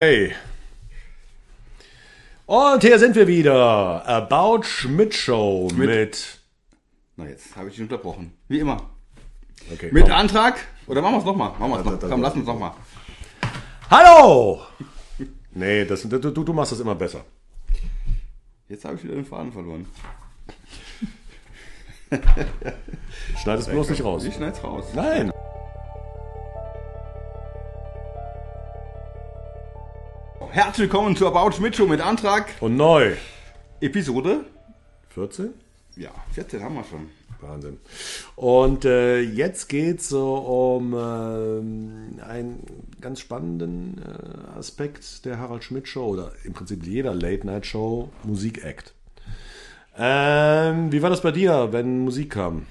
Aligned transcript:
Hey. 0.00 0.32
Und 2.46 2.82
hier 2.84 3.00
sind 3.00 3.16
wir 3.16 3.26
wieder. 3.26 4.06
About 4.06 4.62
Schmidt 4.62 5.12
Show 5.12 5.68
mit. 5.74 5.88
Mit- 5.88 6.38
Na, 7.16 7.26
jetzt 7.26 7.56
habe 7.56 7.66
ich 7.68 7.74
dich 7.74 7.82
unterbrochen. 7.82 8.32
Wie 8.46 8.60
immer. 8.60 8.80
Okay, 9.72 9.88
Mit 9.90 10.04
komm. 10.04 10.12
Antrag. 10.12 10.64
Oder 10.86 11.02
machen 11.02 11.14
wir 11.14 11.18
es 11.18 11.24
nochmal. 11.24 11.50
Machen 11.58 11.70
wir 11.72 11.78
es 11.80 11.84
Ja, 11.84 11.90
noch. 11.90 11.98
da- 11.98 12.06
da- 12.06 12.12
Komm, 12.12 12.22
lass 12.22 12.34
uns 12.34 12.46
nochmal. 12.46 12.70
Hallo! 13.90 14.60
Nee, 15.50 15.84
das, 15.84 16.02
du, 16.02 16.18
du, 16.20 16.30
du 16.30 16.52
machst 16.52 16.70
das 16.70 16.78
immer 16.78 16.94
besser. 16.94 17.24
Jetzt 18.68 18.84
habe 18.84 18.94
ich 18.94 19.02
wieder 19.02 19.14
den 19.16 19.24
Faden 19.26 19.52
verloren. 19.52 19.84
Schneid 23.42 23.58
es 23.58 23.66
bloß 23.66 23.90
nicht 23.90 24.04
raus. 24.04 24.22
Ich 24.24 24.34
schneid's 24.34 24.62
raus. 24.62 24.84
Nein. 24.94 25.32
Herzlich 30.50 30.90
willkommen 30.90 31.14
zu 31.14 31.26
About 31.26 31.52
Schmidt 31.52 31.76
Show 31.76 31.86
mit 31.86 32.00
Antrag. 32.00 32.54
Und 32.60 32.76
neu. 32.76 33.12
Episode. 33.82 34.46
14? 35.10 35.50
Ja, 35.96 36.10
14 36.32 36.62
haben 36.62 36.74
wir 36.74 36.84
schon. 36.84 37.10
Wahnsinn. 37.40 37.78
Und 38.34 38.86
äh, 38.86 39.20
jetzt 39.20 39.68
geht 39.68 40.00
es 40.00 40.08
so 40.08 40.36
um 40.36 40.94
ähm, 40.94 42.18
einen 42.26 42.60
ganz 43.00 43.20
spannenden 43.20 44.00
äh, 44.02 44.58
Aspekt 44.58 45.26
der 45.26 45.38
Harald 45.38 45.64
Schmidt 45.64 45.86
Show 45.86 46.06
oder 46.06 46.32
im 46.44 46.54
Prinzip 46.54 46.84
jeder 46.84 47.14
Late 47.14 47.46
Night 47.46 47.66
Show, 47.66 48.08
Musikact. 48.24 48.94
Ähm, 49.98 50.90
wie 50.90 51.02
war 51.02 51.10
das 51.10 51.20
bei 51.20 51.30
dir, 51.30 51.68
wenn 51.72 52.00
Musik 52.00 52.30
kam 52.30 52.66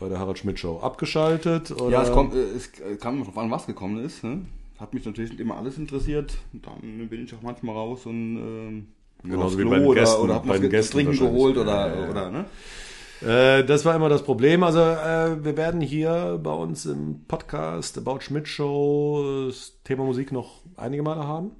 bei 0.00 0.08
der 0.08 0.18
Harald 0.18 0.38
Schmidt 0.38 0.58
Show? 0.58 0.80
Abgeschaltet? 0.80 1.70
Oder? 1.70 1.90
Ja, 1.90 2.02
es, 2.02 2.10
kommt, 2.12 2.34
äh, 2.34 2.42
es 2.42 2.70
äh, 2.80 2.96
kam 2.96 3.22
drauf 3.22 3.38
an, 3.38 3.50
was 3.52 3.66
gekommen 3.66 4.04
ist. 4.04 4.24
Ne? 4.24 4.46
Hat 4.78 4.92
mich 4.92 5.04
natürlich 5.04 5.30
nicht 5.30 5.40
immer 5.40 5.56
alles 5.56 5.78
interessiert. 5.78 6.36
Dann 6.52 7.08
bin 7.08 7.24
ich 7.24 7.34
auch 7.34 7.42
manchmal 7.42 7.76
raus 7.76 8.06
und 8.06 8.36
ähm, 8.36 8.86
Genauso 9.22 9.58
wie 9.58 9.64
bei 9.64 9.78
den 9.78 9.86
oder, 9.86 10.00
Gästen- 10.00 10.22
oder 10.22 10.34
hab 10.34 10.46
was 10.46 10.56
den 10.56 10.64
zu 10.64 10.68
Gästen 10.68 10.92
trinken 10.92 11.18
geholt 11.18 11.56
oder, 11.56 11.88
Ja, 11.88 12.00
ja, 12.00 12.10
oder 12.10 12.30
ne? 12.30 12.44
Äh, 13.22 13.64
das 13.64 13.84
war 13.84 13.96
immer 13.96 14.08
das 14.08 14.22
Problem. 14.22 14.62
Also 14.62 14.80
äh, 14.80 15.42
wir 15.42 15.56
werden 15.56 15.80
hier 15.80 16.38
bei 16.42 16.52
uns 16.52 16.84
im 16.84 17.24
Podcast 17.26 17.96
About 17.96 18.20
Schmidt 18.20 18.48
Show 18.48 19.46
das 19.46 19.80
Thema 19.84 20.04
Musik 20.04 20.30
noch 20.32 20.60
einige 20.76 21.02
Male 21.02 21.26
haben. 21.26 21.52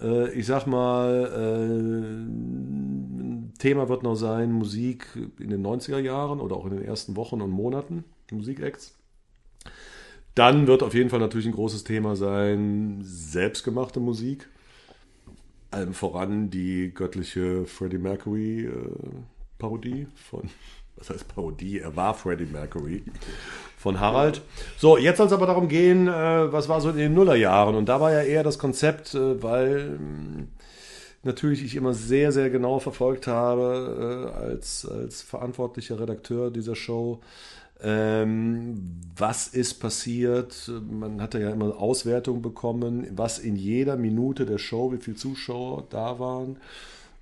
Äh, 0.00 0.32
ich 0.32 0.46
sag 0.46 0.66
mal, 0.66 1.26
äh, 1.34 2.30
ein 2.30 3.52
Thema 3.58 3.88
wird 3.88 4.02
noch 4.04 4.14
sein 4.14 4.52
Musik 4.52 5.06
in 5.38 5.50
den 5.50 5.66
90er 5.66 5.98
Jahren 5.98 6.40
oder 6.40 6.56
auch 6.56 6.66
in 6.66 6.76
den 6.76 6.84
ersten 6.84 7.16
Wochen 7.16 7.40
und 7.40 7.50
Monaten, 7.50 8.04
Musikacts. 8.30 8.99
Dann 10.34 10.66
wird 10.66 10.82
auf 10.82 10.94
jeden 10.94 11.10
Fall 11.10 11.20
natürlich 11.20 11.46
ein 11.46 11.52
großes 11.52 11.84
Thema 11.84 12.16
sein 12.16 13.00
selbstgemachte 13.02 14.00
Musik. 14.00 14.48
Allem 15.70 15.94
voran 15.94 16.50
die 16.50 16.92
göttliche 16.94 17.64
Freddie 17.66 17.98
Mercury 17.98 18.66
äh, 18.66 18.70
Parodie 19.58 20.06
von, 20.14 20.48
was 20.96 21.10
heißt 21.10 21.28
Parodie? 21.34 21.78
Er 21.78 21.94
war 21.96 22.14
Freddie 22.14 22.46
Mercury 22.46 23.02
von 23.76 24.00
Harald. 24.00 24.42
So, 24.76 24.98
jetzt 24.98 25.18
soll 25.18 25.26
es 25.26 25.32
aber 25.32 25.46
darum 25.46 25.68
gehen, 25.68 26.08
äh, 26.08 26.52
was 26.52 26.68
war 26.68 26.80
so 26.80 26.90
in 26.90 26.96
den 26.96 27.14
Nullerjahren? 27.14 27.74
Und 27.74 27.88
da 27.88 28.00
war 28.00 28.12
ja 28.12 28.22
eher 28.22 28.42
das 28.42 28.58
Konzept, 28.58 29.14
äh, 29.14 29.42
weil 29.42 29.98
mh, 29.98 30.44
natürlich 31.22 31.64
ich 31.64 31.76
immer 31.76 31.94
sehr, 31.94 32.32
sehr 32.32 32.50
genau 32.50 32.78
verfolgt 32.78 33.26
habe 33.26 34.32
äh, 34.36 34.38
als, 34.38 34.86
als 34.86 35.22
verantwortlicher 35.22 36.00
Redakteur 36.00 36.50
dieser 36.50 36.76
Show. 36.76 37.20
Ähm, 37.82 39.00
was 39.16 39.48
ist 39.48 39.74
passiert? 39.74 40.70
Man 40.90 41.20
hatte 41.20 41.40
ja 41.40 41.50
immer 41.50 41.76
Auswertungen 41.76 42.42
bekommen, 42.42 43.06
was 43.16 43.38
in 43.38 43.56
jeder 43.56 43.96
Minute 43.96 44.46
der 44.46 44.58
Show, 44.58 44.92
wie 44.92 44.98
viele 44.98 45.16
Zuschauer 45.16 45.86
da 45.90 46.18
waren. 46.18 46.58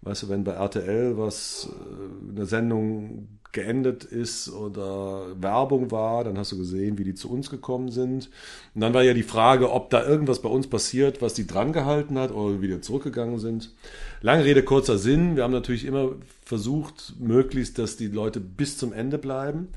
Weißt 0.03 0.25
du, 0.25 0.29
wenn 0.29 0.45
bei 0.45 0.53
RTL 0.53 1.19
was 1.19 1.69
äh, 1.71 2.37
eine 2.37 2.47
Sendung 2.47 3.29
geendet 3.53 4.05
ist 4.05 4.51
oder 4.51 5.41
Werbung 5.41 5.91
war, 5.91 6.23
dann 6.23 6.39
hast 6.39 6.53
du 6.53 6.59
gesehen, 6.59 6.99
wie 6.99 7.05
die 7.05 7.15
zu 7.15 7.31
uns 7.31 7.51
gekommen 7.51 7.91
sind. 7.91 8.29
Und 8.75 8.81
dann 8.81 8.95
war 8.95 9.03
ja 9.03 9.15
die 9.15 9.23
Frage, 9.23 9.73
ob 9.73 9.91
da 9.91 10.07
irgendwas 10.07 10.43
bei 10.43 10.49
uns 10.49 10.67
passiert, 10.67 11.23
was 11.23 11.35
die 11.35 11.47
drangehalten 11.47 12.19
hat 12.19 12.31
oder 12.31 12.61
wieder 12.61 12.83
zurückgegangen 12.83 13.39
sind. 13.39 13.75
Lange 14.21 14.45
Rede, 14.45 14.63
kurzer 14.63 14.99
Sinn. 14.99 15.37
Wir 15.37 15.45
haben 15.45 15.53
natürlich 15.53 15.87
immer 15.87 16.13
versucht, 16.45 17.15
möglichst, 17.19 17.79
dass 17.79 17.97
die 17.97 18.09
Leute 18.09 18.39
bis 18.41 18.77
zum 18.77 18.93
Ende 18.93 19.19
bleiben. 19.19 19.69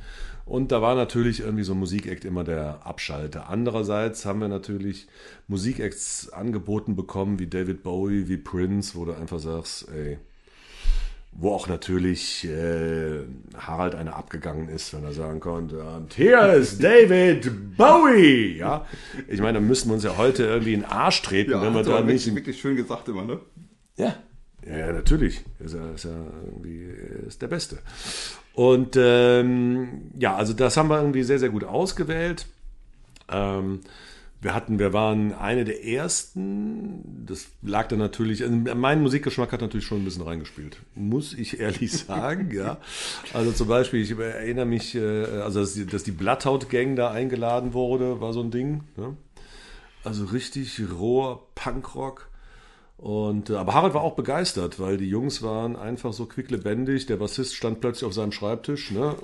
Und 0.52 0.74
da 0.74 0.82
war 0.82 0.96
natürlich 0.96 1.40
irgendwie 1.40 1.64
so 1.64 1.72
ein 1.72 1.80
Musikakt 1.80 2.26
immer 2.26 2.44
der 2.44 2.86
Abschalter. 2.86 3.50
Andererseits 3.50 4.26
haben 4.26 4.42
wir 4.42 4.50
natürlich 4.50 5.08
Musikacts 5.48 6.28
angeboten 6.28 6.98
bekommen, 6.98 7.40
wie 7.40 7.48
David 7.48 7.84
Bowie, 7.84 8.28
wie 8.28 8.36
Prince, 8.36 8.96
wo 8.96 9.06
du 9.06 9.14
einfach 9.14 9.40
sagst, 9.40 9.88
ey, 9.96 10.18
wo 11.32 11.54
auch 11.54 11.70
natürlich 11.70 12.44
äh, 12.44 13.22
Harald 13.56 13.96
einer 13.96 14.18
abgegangen 14.18 14.68
ist, 14.68 14.94
wenn 14.94 15.06
er 15.06 15.14
sagen 15.14 15.40
konnte, 15.40 15.86
und 15.86 16.16
hier 16.16 16.52
ist 16.52 16.84
David 16.84 17.78
Bowie. 17.78 18.58
Ja, 18.58 18.86
ich 19.30 19.40
meine, 19.40 19.60
da 19.60 19.62
müssen 19.62 19.88
wir 19.88 19.94
uns 19.94 20.04
ja 20.04 20.18
heute 20.18 20.44
irgendwie 20.44 20.74
in 20.74 20.82
den 20.82 20.90
Arsch 20.90 21.22
treten, 21.22 21.52
wenn 21.62 21.74
wir 21.74 21.84
da 21.84 22.00
aber 22.00 22.02
nicht. 22.02 22.26
wirklich, 22.26 22.36
wirklich 22.36 22.60
schön 22.60 22.76
gesagt 22.76 23.08
immer, 23.08 23.24
ne? 23.24 23.40
Ja, 23.96 24.18
ja, 24.68 24.78
ja 24.80 24.92
natürlich. 24.92 25.46
Ist 25.60 25.76
ja, 25.76 25.92
ist 25.92 26.04
ja 26.04 26.26
irgendwie 26.46 26.90
ist 27.26 27.42
der 27.42 27.48
Beste. 27.48 27.78
Und 28.54 28.98
ähm, 28.98 30.12
ja, 30.20 30.36
also 30.36 30.54
das 30.54 30.78
haben 30.78 30.90
wir 30.90 31.00
irgendwie 31.00 31.24
sehr, 31.24 31.40
sehr 31.40 31.50
gut 31.50 31.64
ausgewählt. 31.64 32.48
Ähm, 33.30 33.82
wir 34.42 34.56
hatten, 34.56 34.80
wir 34.80 34.92
waren 34.92 35.34
eine 35.34 35.66
der 35.66 35.86
ersten. 35.86 37.26
Das 37.28 37.48
lag 37.62 37.88
dann 37.90 38.00
natürlich, 38.00 38.42
also 38.42 38.56
mein 38.76 39.02
Musikgeschmack 39.04 39.52
hat 39.52 39.62
natürlich 39.62 39.86
schon 39.86 40.02
ein 40.02 40.04
bisschen 40.04 40.24
reingespielt, 40.24 40.78
muss 40.96 41.34
ich 41.34 41.60
ehrlich 41.60 41.92
sagen, 42.06 42.50
ja. 42.52 42.78
Also 43.34 43.52
zum 43.52 43.68
Beispiel, 43.68 44.02
ich 44.02 44.18
erinnere 44.18 44.66
mich, 44.66 44.96
äh, 44.96 45.26
also 45.26 45.60
dass 45.60 45.74
die, 45.74 45.86
dass 45.86 46.04
die 46.04 46.12
Bloodhound-Gang 46.12 46.96
da 46.96 47.12
eingeladen 47.12 47.74
wurde, 47.74 48.20
war 48.20 48.34
so 48.34 48.42
ein 48.42 48.50
Ding. 48.50 48.84
Ne? 48.98 49.16
Also 50.04 50.26
richtig 50.26 50.82
roher 50.92 51.44
Punkrock. 51.54 52.31
Und, 53.02 53.50
äh, 53.50 53.56
aber 53.56 53.74
Harald 53.74 53.96
war 53.96 54.04
auch 54.04 54.14
begeistert, 54.14 54.80
weil 54.80 54.96
die 54.98 55.10
Jungs 55.10 55.42
waren 55.42 55.76
einfach 55.76 56.14
so 56.14 56.28
quicklebendig. 56.28 57.08
Der 57.08 57.18
Bassist 57.18 57.56
stand 57.56 57.82
plötzlich 57.82 58.06
auf 58.06 58.14
seinem 58.14 58.32
Schreibtisch. 58.32 58.92
Ne? 58.92 59.16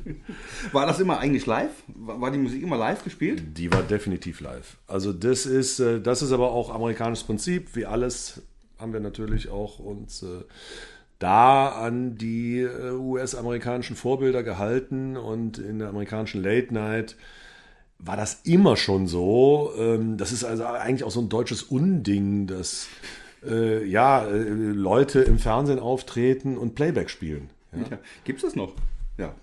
War 0.72 0.86
das 0.86 1.00
immer 1.00 1.18
eigentlich 1.18 1.44
live? 1.44 1.82
War 1.86 2.30
die 2.30 2.38
Musik 2.38 2.62
immer 2.62 2.78
live 2.78 3.04
gespielt? 3.04 3.58
die 3.58 3.70
war 3.70 3.82
definitiv 3.82 4.40
live. 4.40 4.78
Also 4.86 5.12
das 5.12 5.44
ist, 5.44 5.80
äh, 5.80 6.00
das 6.00 6.22
ist 6.22 6.32
aber 6.32 6.52
auch 6.52 6.74
amerikanisches 6.74 7.26
Prinzip. 7.26 7.76
Wie 7.76 7.84
alles 7.84 8.40
haben 8.78 8.94
wir 8.94 9.00
natürlich 9.00 9.50
auch 9.50 9.78
uns 9.78 10.22
äh, 10.22 10.44
da 11.18 11.68
an 11.68 12.16
die 12.16 12.66
US-amerikanischen 12.66 13.96
Vorbilder 13.96 14.42
gehalten 14.42 15.18
und 15.18 15.58
in 15.58 15.78
der 15.78 15.90
amerikanischen 15.90 16.42
Late 16.42 16.72
Night 16.72 17.16
war 18.02 18.16
das 18.16 18.40
immer 18.44 18.76
schon 18.76 19.06
so. 19.06 19.72
Ähm, 19.76 20.16
das 20.16 20.32
ist 20.32 20.44
also 20.44 20.64
eigentlich 20.64 21.04
auch 21.04 21.10
so 21.10 21.20
ein 21.20 21.28
deutsches 21.28 21.62
Unding, 21.62 22.46
dass 22.46 22.88
äh, 23.46 23.84
ja, 23.84 24.24
äh, 24.26 24.38
Leute 24.38 25.20
im 25.20 25.38
Fernsehen 25.38 25.78
auftreten 25.78 26.58
und 26.58 26.74
Playback 26.74 27.10
spielen. 27.10 27.50
Ja? 27.72 27.82
Ja. 27.90 27.98
Gibt's 28.24 28.42
das 28.42 28.56
noch? 28.56 28.72
Ja. 29.20 29.34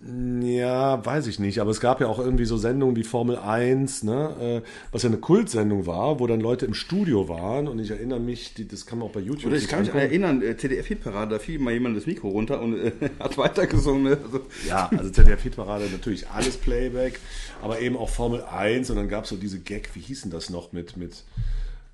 Ja, 0.42 1.06
weiß 1.06 1.28
ich 1.28 1.38
nicht, 1.38 1.60
aber 1.60 1.70
es 1.70 1.80
gab 1.80 2.02
ja 2.02 2.08
auch 2.08 2.18
irgendwie 2.18 2.46
so 2.46 2.58
Sendungen 2.58 2.96
wie 2.96 3.04
Formel 3.04 3.38
1, 3.38 4.04
ne, 4.04 4.64
äh, 4.66 4.68
was 4.92 5.04
ja 5.04 5.10
eine 5.10 5.20
Kultsendung 5.20 5.86
war, 5.86 6.20
wo 6.20 6.26
dann 6.26 6.40
Leute 6.40 6.66
im 6.66 6.74
Studio 6.74 7.30
waren 7.30 7.68
und 7.68 7.78
ich 7.78 7.92
erinnere 7.92 8.20
mich, 8.20 8.56
die, 8.56 8.68
das 8.68 8.88
kann 8.88 8.98
man 8.98 9.08
auch 9.08 9.12
bei 9.12 9.20
YouTube 9.20 9.52
Oder 9.52 9.58
ich 9.58 9.68
kann 9.68 9.82
mich 9.82 9.90
angucken. 9.90 10.06
erinnern, 10.08 10.42
äh, 10.42 10.58
ZDF-Hitparade, 10.58 11.36
da 11.36 11.40
fiel 11.40 11.60
mal 11.60 11.74
jemand 11.74 11.96
das 11.96 12.08
Mikro 12.08 12.30
runter 12.30 12.60
und 12.60 12.74
äh, 12.80 12.92
hat 13.20 13.38
weitergesungen. 13.38 14.04
Ne? 14.04 14.18
Also, 14.24 14.42
Ja, 14.68 14.90
also 14.98 15.12
ZDF 15.12 15.44
Hitparade 15.44 15.86
natürlich 15.92 16.28
alles 16.30 16.58
Playback, 16.58 17.20
aber 17.62 17.80
eben 17.80 17.96
auch 17.98 18.10
Formel 18.10 18.42
1 18.42 18.90
und 18.90 18.96
dann 18.96 19.10
gab 19.10 19.26
es 19.26 19.30
so 19.30 19.36
diese 19.36 19.60
Gag, 19.60 19.92
wie 19.94 20.00
hießen 20.00 20.32
das 20.32 20.50
noch 20.50 20.74
mit, 20.74 20.98
mit 20.98 21.24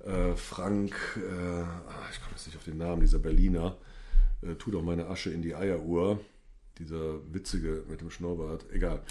äh, 0.06 0.34
Frank, 0.36 0.94
äh, 1.16 1.20
ah, 1.60 2.08
ich 2.10 2.18
komme 2.20 2.32
jetzt 2.34 2.46
nicht 2.46 2.56
auf 2.56 2.64
den 2.64 2.78
Namen, 2.78 3.02
dieser 3.02 3.18
Berliner, 3.18 3.76
äh, 4.40 4.54
tu 4.54 4.70
doch 4.70 4.82
meine 4.82 5.06
Asche 5.08 5.30
in 5.30 5.42
die 5.42 5.54
Eieruhr. 5.54 6.18
Dieser 6.78 7.20
witzige 7.32 7.84
mit 7.88 8.00
dem 8.00 8.10
Schnurrbart, 8.10 8.66
egal. 8.72 9.02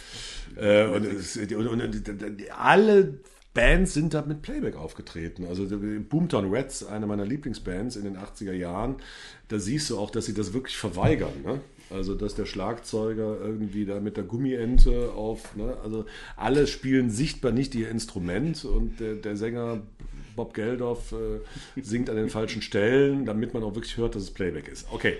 Äh, 0.56 0.86
und, 0.88 1.06
es, 1.06 1.38
und, 1.38 1.54
und, 1.54 1.82
und 1.82 2.52
alle 2.52 3.20
Bands 3.54 3.94
sind 3.94 4.14
da 4.14 4.24
mit 4.24 4.42
Playback 4.42 4.76
aufgetreten. 4.76 5.46
Also 5.48 5.68
Boomtown 5.70 6.54
Rats, 6.54 6.84
eine 6.86 7.06
meiner 7.06 7.26
Lieblingsbands 7.26 7.96
in 7.96 8.04
den 8.04 8.18
80er 8.18 8.54
Jahren, 8.54 8.96
da 9.48 9.60
siehst 9.60 9.90
du 9.90 9.98
auch, 9.98 10.10
dass 10.10 10.26
sie 10.26 10.34
das 10.34 10.54
wirklich 10.54 10.76
verweigern. 10.76 11.34
Ne? 11.46 11.62
Also, 11.90 12.16
dass 12.16 12.34
der 12.34 12.46
Schlagzeuger 12.46 13.38
irgendwie 13.40 13.86
da 13.86 14.00
mit 14.00 14.18
der 14.18 14.24
Gummiente 14.24 15.12
auf, 15.12 15.56
ne? 15.56 15.78
also 15.84 16.06
alle 16.36 16.66
spielen 16.66 17.12
sichtbar 17.12 17.52
nicht 17.52 17.76
ihr 17.76 17.90
Instrument 17.90 18.66
und 18.66 19.00
der, 19.00 19.16
der 19.16 19.38
Sänger 19.38 19.82
Bob 20.36 20.56
Geldof 20.56 21.12
äh, 21.12 21.82
singt 21.82 22.10
an 22.10 22.16
den 22.16 22.30
falschen 22.30 22.64
Stellen, 22.64 23.26
damit 23.26 23.54
man 23.54 23.62
auch 23.62 23.76
wirklich 23.76 23.98
hört, 23.98 24.16
dass 24.16 24.24
es 24.24 24.32
Playback 24.32 24.68
ist. 24.68 24.88
Okay, 24.92 25.18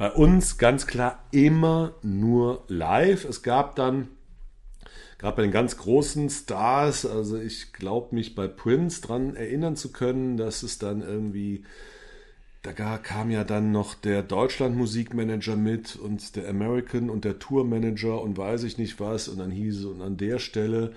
bei 0.00 0.10
uns 0.10 0.56
ganz 0.56 0.86
klar 0.86 1.22
immer 1.30 1.92
nur 2.00 2.64
live. 2.68 3.26
Es 3.26 3.42
gab 3.42 3.76
dann 3.76 4.08
gerade 5.18 5.36
bei 5.36 5.42
den 5.42 5.50
ganz 5.50 5.76
großen 5.76 6.30
Stars, 6.30 7.04
also 7.04 7.36
ich 7.36 7.74
glaube 7.74 8.14
mich 8.14 8.34
bei 8.34 8.48
Prince 8.48 9.02
dran 9.02 9.36
erinnern 9.36 9.76
zu 9.76 9.92
können, 9.92 10.38
dass 10.38 10.62
es 10.62 10.78
dann 10.78 11.02
irgendwie, 11.02 11.66
da 12.62 12.72
kam 12.72 13.30
ja 13.30 13.44
dann 13.44 13.72
noch 13.72 13.94
der 13.94 14.22
Deutschland-Musikmanager 14.22 15.56
mit 15.56 15.96
und 15.96 16.34
der 16.34 16.48
American 16.48 17.10
und 17.10 17.26
der 17.26 17.38
Tourmanager 17.38 18.22
und 18.22 18.38
weiß 18.38 18.62
ich 18.62 18.78
nicht 18.78 19.00
was 19.00 19.28
und 19.28 19.36
dann 19.36 19.50
hieß 19.50 19.80
es 19.80 19.84
und 19.84 20.00
an 20.00 20.16
der 20.16 20.38
Stelle 20.38 20.94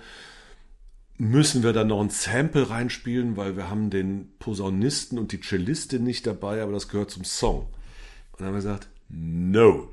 müssen 1.18 1.62
wir 1.62 1.74
dann 1.74 1.88
noch 1.88 2.00
ein 2.00 2.08
Sample 2.08 2.70
reinspielen, 2.70 3.36
weil 3.36 3.54
wir 3.54 3.68
haben 3.68 3.90
den 3.90 4.32
Posaunisten 4.38 5.18
und 5.18 5.32
die 5.32 5.42
Cellistin 5.42 6.04
nicht 6.04 6.26
dabei, 6.26 6.62
aber 6.62 6.72
das 6.72 6.88
gehört 6.88 7.10
zum 7.10 7.24
Song. 7.24 7.66
Und 8.32 8.40
dann 8.40 8.46
haben 8.46 8.54
wir 8.54 8.62
gesagt, 8.62 8.88
no. 9.08 9.88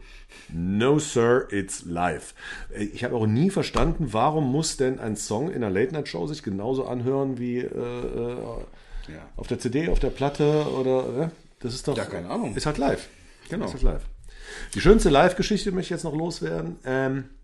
No, 0.53 0.99
sir, 0.99 1.47
it's 1.51 1.85
live. 1.85 2.33
Äh, 2.73 2.83
ich 2.85 3.03
habe 3.03 3.15
auch 3.15 3.27
nie 3.27 3.49
verstanden, 3.49 4.13
warum 4.13 4.51
muss 4.51 4.77
denn 4.77 4.99
ein 4.99 5.15
Song 5.15 5.49
in 5.49 5.63
einer 5.63 5.69
Late-Night-Show 5.69 6.27
sich 6.27 6.43
genauso 6.43 6.85
anhören 6.85 7.37
wie 7.37 7.59
äh, 7.59 7.65
äh, 7.65 8.37
ja. 9.07 9.29
auf 9.37 9.47
der 9.47 9.59
CD, 9.59 9.89
auf 9.89 9.99
der 9.99 10.09
Platte 10.09 10.65
oder. 10.67 11.25
Äh? 11.25 11.29
Das 11.59 11.73
ist 11.73 11.87
doch. 11.87 11.97
Ja, 11.97 12.05
keine 12.05 12.29
Ahnung. 12.29 12.55
Ist 12.55 12.65
halt 12.65 12.77
live. 12.77 13.07
Genau. 13.49 13.65
Ist 13.65 13.73
halt 13.73 13.83
live. 13.83 14.03
Die 14.73 14.81
schönste 14.81 15.09
Live-Geschichte 15.09 15.71
möchte 15.71 15.87
ich 15.87 15.89
jetzt 15.91 16.03
noch 16.03 16.15
loswerden. 16.15 16.77
Ähm, 16.85 17.17
äh, 17.17 17.40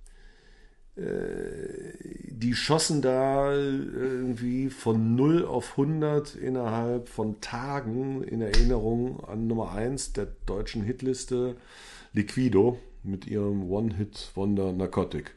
die 0.99 2.53
schossen 2.55 3.01
da 3.01 3.53
irgendwie 3.53 4.69
von 4.69 5.15
0 5.15 5.45
auf 5.45 5.71
100 5.71 6.35
innerhalb 6.35 7.07
von 7.07 7.39
Tagen 7.39 8.23
in 8.23 8.41
Erinnerung 8.41 9.23
an 9.23 9.47
Nummer 9.47 9.73
1 9.73 10.13
der 10.13 10.27
deutschen 10.45 10.81
Hitliste 10.81 11.55
Liquido 12.13 12.79
mit 13.03 13.27
ihrem 13.27 13.69
One-Hit-Wonder 13.69 14.73
Narcotic. 14.73 15.35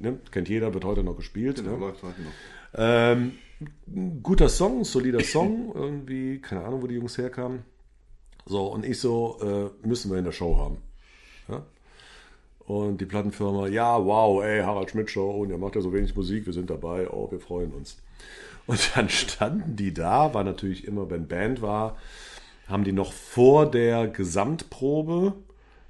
Ne? 0.00 0.18
Kennt 0.30 0.48
jeder, 0.48 0.74
wird 0.74 0.84
heute 0.84 1.02
noch 1.02 1.16
gespielt. 1.16 1.56
Genau, 1.56 1.72
ne? 1.72 1.78
läuft 1.78 2.02
heute 2.02 2.20
noch. 2.20 2.32
Ähm, 2.74 3.32
guter 4.22 4.48
Song, 4.48 4.84
solider 4.84 5.20
Song, 5.20 5.72
irgendwie, 5.74 6.40
keine 6.40 6.64
Ahnung, 6.64 6.82
wo 6.82 6.86
die 6.86 6.96
Jungs 6.96 7.16
herkamen. 7.16 7.60
So, 8.44 8.66
und 8.66 8.84
ich 8.84 8.98
so, 8.98 9.38
äh, 9.82 9.86
müssen 9.86 10.10
wir 10.10 10.18
in 10.18 10.24
der 10.24 10.32
Show 10.32 10.56
haben. 10.58 10.78
Ja? 11.48 11.64
Und 12.68 13.00
die 13.00 13.06
Plattenfirma, 13.06 13.66
ja, 13.68 14.04
wow, 14.04 14.44
ey, 14.44 14.60
Harald 14.60 14.90
Schmidt 14.90 15.10
Show, 15.10 15.30
und 15.30 15.48
ihr 15.48 15.56
macht 15.56 15.74
ja 15.74 15.80
so 15.80 15.90
wenig 15.94 16.14
Musik, 16.14 16.44
wir 16.44 16.52
sind 16.52 16.68
dabei, 16.68 17.08
oh, 17.08 17.30
wir 17.30 17.40
freuen 17.40 17.72
uns. 17.72 17.96
Und 18.66 18.94
dann 18.94 19.08
standen 19.08 19.74
die 19.74 19.94
da, 19.94 20.34
war 20.34 20.44
natürlich 20.44 20.86
immer, 20.86 21.08
wenn 21.08 21.28
Band 21.28 21.62
war, 21.62 21.96
haben 22.66 22.84
die 22.84 22.92
noch 22.92 23.14
vor 23.14 23.70
der 23.70 24.06
Gesamtprobe, 24.06 25.32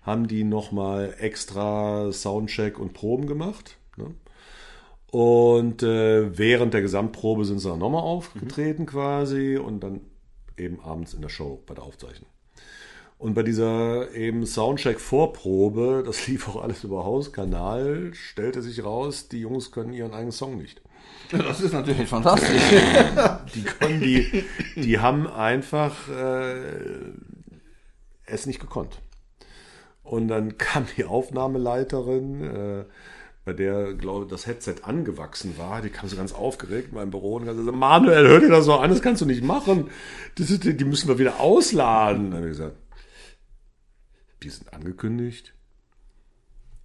haben 0.03 0.29
die 0.29 0.45
nochmal 0.45 1.17
extra 1.19 2.13
Soundcheck 2.13 2.79
und 2.79 2.93
Proben 2.93 3.27
gemacht. 3.27 3.77
Ne? 3.97 4.15
Und 5.11 5.83
äh, 5.83 6.39
während 6.39 6.75
der 6.75 6.83
Gesamtprobe 6.83 7.45
sind 7.45 7.59
sie 7.59 7.69
dann 7.69 7.81
nochmal 7.81 8.03
aufgetreten 8.03 8.83
mhm. 8.83 8.87
quasi 8.87 9.57
und 9.57 9.81
dann 9.81 10.03
eben 10.57 10.79
abends 10.79 11.13
in 11.13 11.23
der 11.23 11.29
Show 11.29 11.61
bei 11.67 11.75
der 11.75 11.83
Aufzeichnung. 11.83 12.31
Und 13.19 13.35
bei 13.35 13.43
dieser 13.43 14.13
eben 14.15 14.47
Soundcheck-Vorprobe, 14.47 16.05
das 16.07 16.27
lief 16.29 16.49
auch 16.49 16.63
alles 16.63 16.85
über 16.85 17.05
Hauskanal, 17.05 18.13
stellte 18.15 18.63
sich 18.63 18.85
raus, 18.85 19.29
die 19.29 19.41
Jungs 19.41 19.73
können 19.73 19.93
ihren 19.93 20.13
eigenen 20.13 20.33
Song 20.33 20.57
nicht. 20.57 20.81
Das 21.31 21.61
ist 21.61 21.73
natürlich 21.73 22.09
fantastisch. 22.09 22.49
die 23.55 23.63
können 23.63 24.01
die, 24.01 24.45
die 24.77 24.99
haben 24.99 25.27
einfach 25.27 26.09
äh, 26.09 27.13
es 28.25 28.47
nicht 28.47 28.61
gekonnt. 28.61 29.01
Und 30.05 30.29
dann 30.29 30.57
kam 30.59 30.87
die 30.97 31.05
Aufnahmeleiterin, 31.05 32.45
äh, 32.45 32.85
bei 33.45 33.55
der, 33.55 33.95
glaube 33.95 34.27
ich, 34.27 34.31
das 34.31 34.47
Headset 34.47 34.77
angewachsen 34.83 35.57
war, 35.57 35.81
die 35.81 35.89
kam 35.89 36.07
so 36.07 36.17
ganz 36.17 36.35
aufgeregt 36.35 36.89
in 36.91 36.97
meinem 36.97 37.11
Büro 37.11 37.37
und 37.37 37.47
gesagt, 37.47 37.75
Manuel, 37.75 38.29
hör 38.29 38.41
dir 38.41 38.51
das 38.51 38.67
so 38.67 38.75
an, 38.75 38.91
das 38.91 39.01
kannst 39.01 39.23
du 39.23 39.27
nicht 39.27 39.43
machen. 39.43 39.89
Das 40.37 40.49
die 40.49 40.85
müssen 40.85 41.09
wir 41.09 41.19
wieder 41.19 41.41
ausladen. 41.41 42.31
Dann 42.31 42.41
habe 42.41 42.51
ich 42.51 42.59
gesagt, 42.59 42.77
die 44.43 44.51
sind 44.51 44.73
angekündigt, 44.73 45.55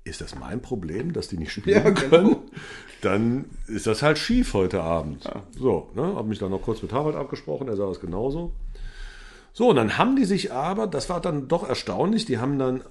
ist 0.06 0.22
das 0.22 0.36
mein 0.36 0.62
Problem, 0.62 1.14
dass 1.14 1.28
die 1.28 1.38
nicht 1.38 1.52
spielen 1.52 1.84
ja, 1.84 1.90
genau. 1.90 2.10
können? 2.10 2.36
Dann 3.02 3.46
ist 3.68 3.88
das 3.88 4.02
halt 4.02 4.18
schief 4.18 4.54
heute 4.54 4.82
Abend. 4.82 5.24
Ja. 5.24 5.44
So, 5.58 5.92
ne, 5.96 6.16
habe 6.16 6.28
mich 6.28 6.40
dann 6.40 6.52
noch 6.52 6.62
kurz 6.62 6.82
mit 6.82 6.92
Harald 6.92 7.16
abgesprochen, 7.16 7.68
er 7.68 7.76
sah 7.76 7.88
das 7.88 8.00
genauso. 8.00 8.54
So, 9.54 9.70
und 9.70 9.76
dann 9.76 9.98
haben 9.98 10.16
die 10.16 10.26
sich 10.26 10.52
aber, 10.52 10.88
das 10.88 11.10
war 11.10 11.22
dann 11.22 11.48
doch 11.48 11.68
erstaunlich, 11.68 12.26
die 12.26 12.40
haben 12.40 12.58
dann, 12.58 12.82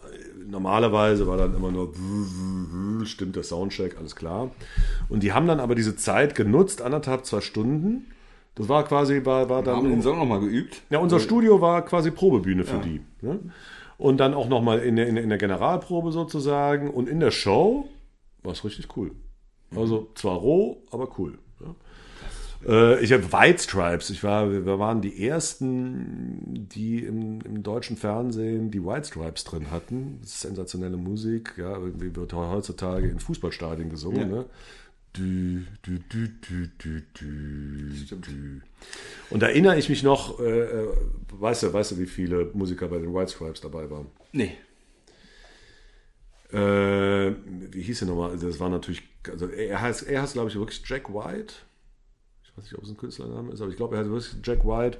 normalerweise 0.47 1.27
war 1.27 1.37
dann 1.37 1.55
immer 1.55 1.73
nur, 1.73 1.93
stimmt 3.05 3.37
der 3.37 3.43
Soundcheck, 3.43 3.99
alles 3.99 4.15
klar. 4.15 4.51
Und 5.09 5.23
die 5.23 5.33
haben 5.33 5.47
dann 5.47 5.61
aber 5.61 5.75
diese 5.75 5.97
Zeit 5.97 6.35
genutzt, 6.35 6.81
anderthalb, 6.81 7.27
zwei 7.27 7.41
Stunden. 7.41 8.07
Das 8.55 8.69
war 8.69 8.85
quasi, 8.85 9.25
war, 9.25 9.49
war 9.49 9.63
dann. 9.63 9.77
Haben 9.77 9.91
den 9.91 10.03
Song 10.03 10.19
nochmal 10.19 10.41
geübt? 10.41 10.83
Ja, 10.91 10.99
unser 10.99 11.21
Studio 11.21 11.61
war 11.61 11.83
quasi 11.85 12.11
Probebühne 12.11 12.65
für 12.65 12.77
ja. 12.77 12.83
die. 12.83 13.01
Ne? 13.23 13.41
Und 14.03 14.17
dann 14.17 14.35
auch 14.35 14.49
nochmal 14.49 14.81
in 14.81 14.97
der, 14.97 15.07
in 15.07 15.29
der 15.29 15.39
Generalprobe 15.39 16.11
sozusagen. 16.11 16.91
Und 16.91 17.09
in 17.09 17.21
der 17.21 17.31
Show 17.31 17.89
war 18.43 18.51
es 18.51 18.65
richtig 18.65 18.97
cool. 18.97 19.13
Also 19.77 20.09
zwar 20.17 20.39
roh, 20.39 20.83
aber 20.91 21.09
cool. 21.19 21.39
Ja. 21.61 21.75
Äh, 22.69 23.01
ich 23.05 23.13
habe 23.13 23.33
White 23.33 23.63
Stripes. 23.63 24.11
Ich 24.11 24.25
war, 24.25 24.51
wir 24.51 24.81
waren 24.81 25.03
die 25.03 25.25
ersten, 25.25 26.67
die 26.69 27.05
im, 27.05 27.43
im, 27.43 27.63
deutschen 27.63 27.97
Fernsehen 27.97 28.73
die 28.73 28.85
White 28.85 29.07
Stripes 29.07 29.45
drin 29.45 29.71
hatten. 29.71 30.19
sensationelle 30.25 30.97
Musik. 30.97 31.55
Ja, 31.57 31.71
irgendwie 31.71 32.17
wird 32.17 32.33
heutzutage 32.33 33.09
in 33.09 33.21
Fußballstadien 33.21 33.89
gesungen. 33.89 34.31
Ja. 34.31 34.37
Ne? 34.37 34.45
Du, 35.13 35.65
du, 35.83 35.99
du. 38.23 38.61
Und 39.29 39.43
da 39.43 39.49
erinnere 39.49 39.79
ich 39.79 39.89
mich 39.91 40.03
noch, 40.03 40.41
äh, 40.41 40.61
äh, 40.61 40.89
weißt, 41.33 41.65
du, 41.65 41.73
weißt 41.73 41.93
du, 41.93 41.99
wie 41.99 42.07
viele 42.07 42.51
Musiker 42.55 42.89
bei 42.89 42.99
den 42.99 43.13
White 43.13 43.33
Stripes 43.33 43.61
dabei 43.61 43.91
waren? 43.91 44.07
Nee. 44.33 44.57
Äh, 46.51 47.35
wie 47.71 47.83
hieß 47.83 48.03
er 48.03 48.09
nochmal? 48.09 48.39
Das 48.39 48.59
war 48.59 48.71
natürlich, 48.71 49.03
also 49.29 49.47
er 49.49 49.81
heißt, 49.81 50.05
er 50.05 50.23
heißt, 50.23 50.33
glaube 50.33 50.49
ich, 50.49 50.57
wirklich 50.57 50.83
Jack 50.87 51.13
White. 51.13 51.55
Ich 52.45 52.57
weiß 52.57 52.65
nicht, 52.65 52.75
ob 52.77 52.85
es 52.85 52.91
ein 52.91 52.97
Künstlername 52.97 53.53
ist, 53.53 53.61
aber 53.61 53.71
ich 53.71 53.77
glaube, 53.77 53.97
er 53.97 54.01
heißt 54.01 54.11
wirklich 54.11 54.47
Jack 54.47 54.65
White. 54.65 54.99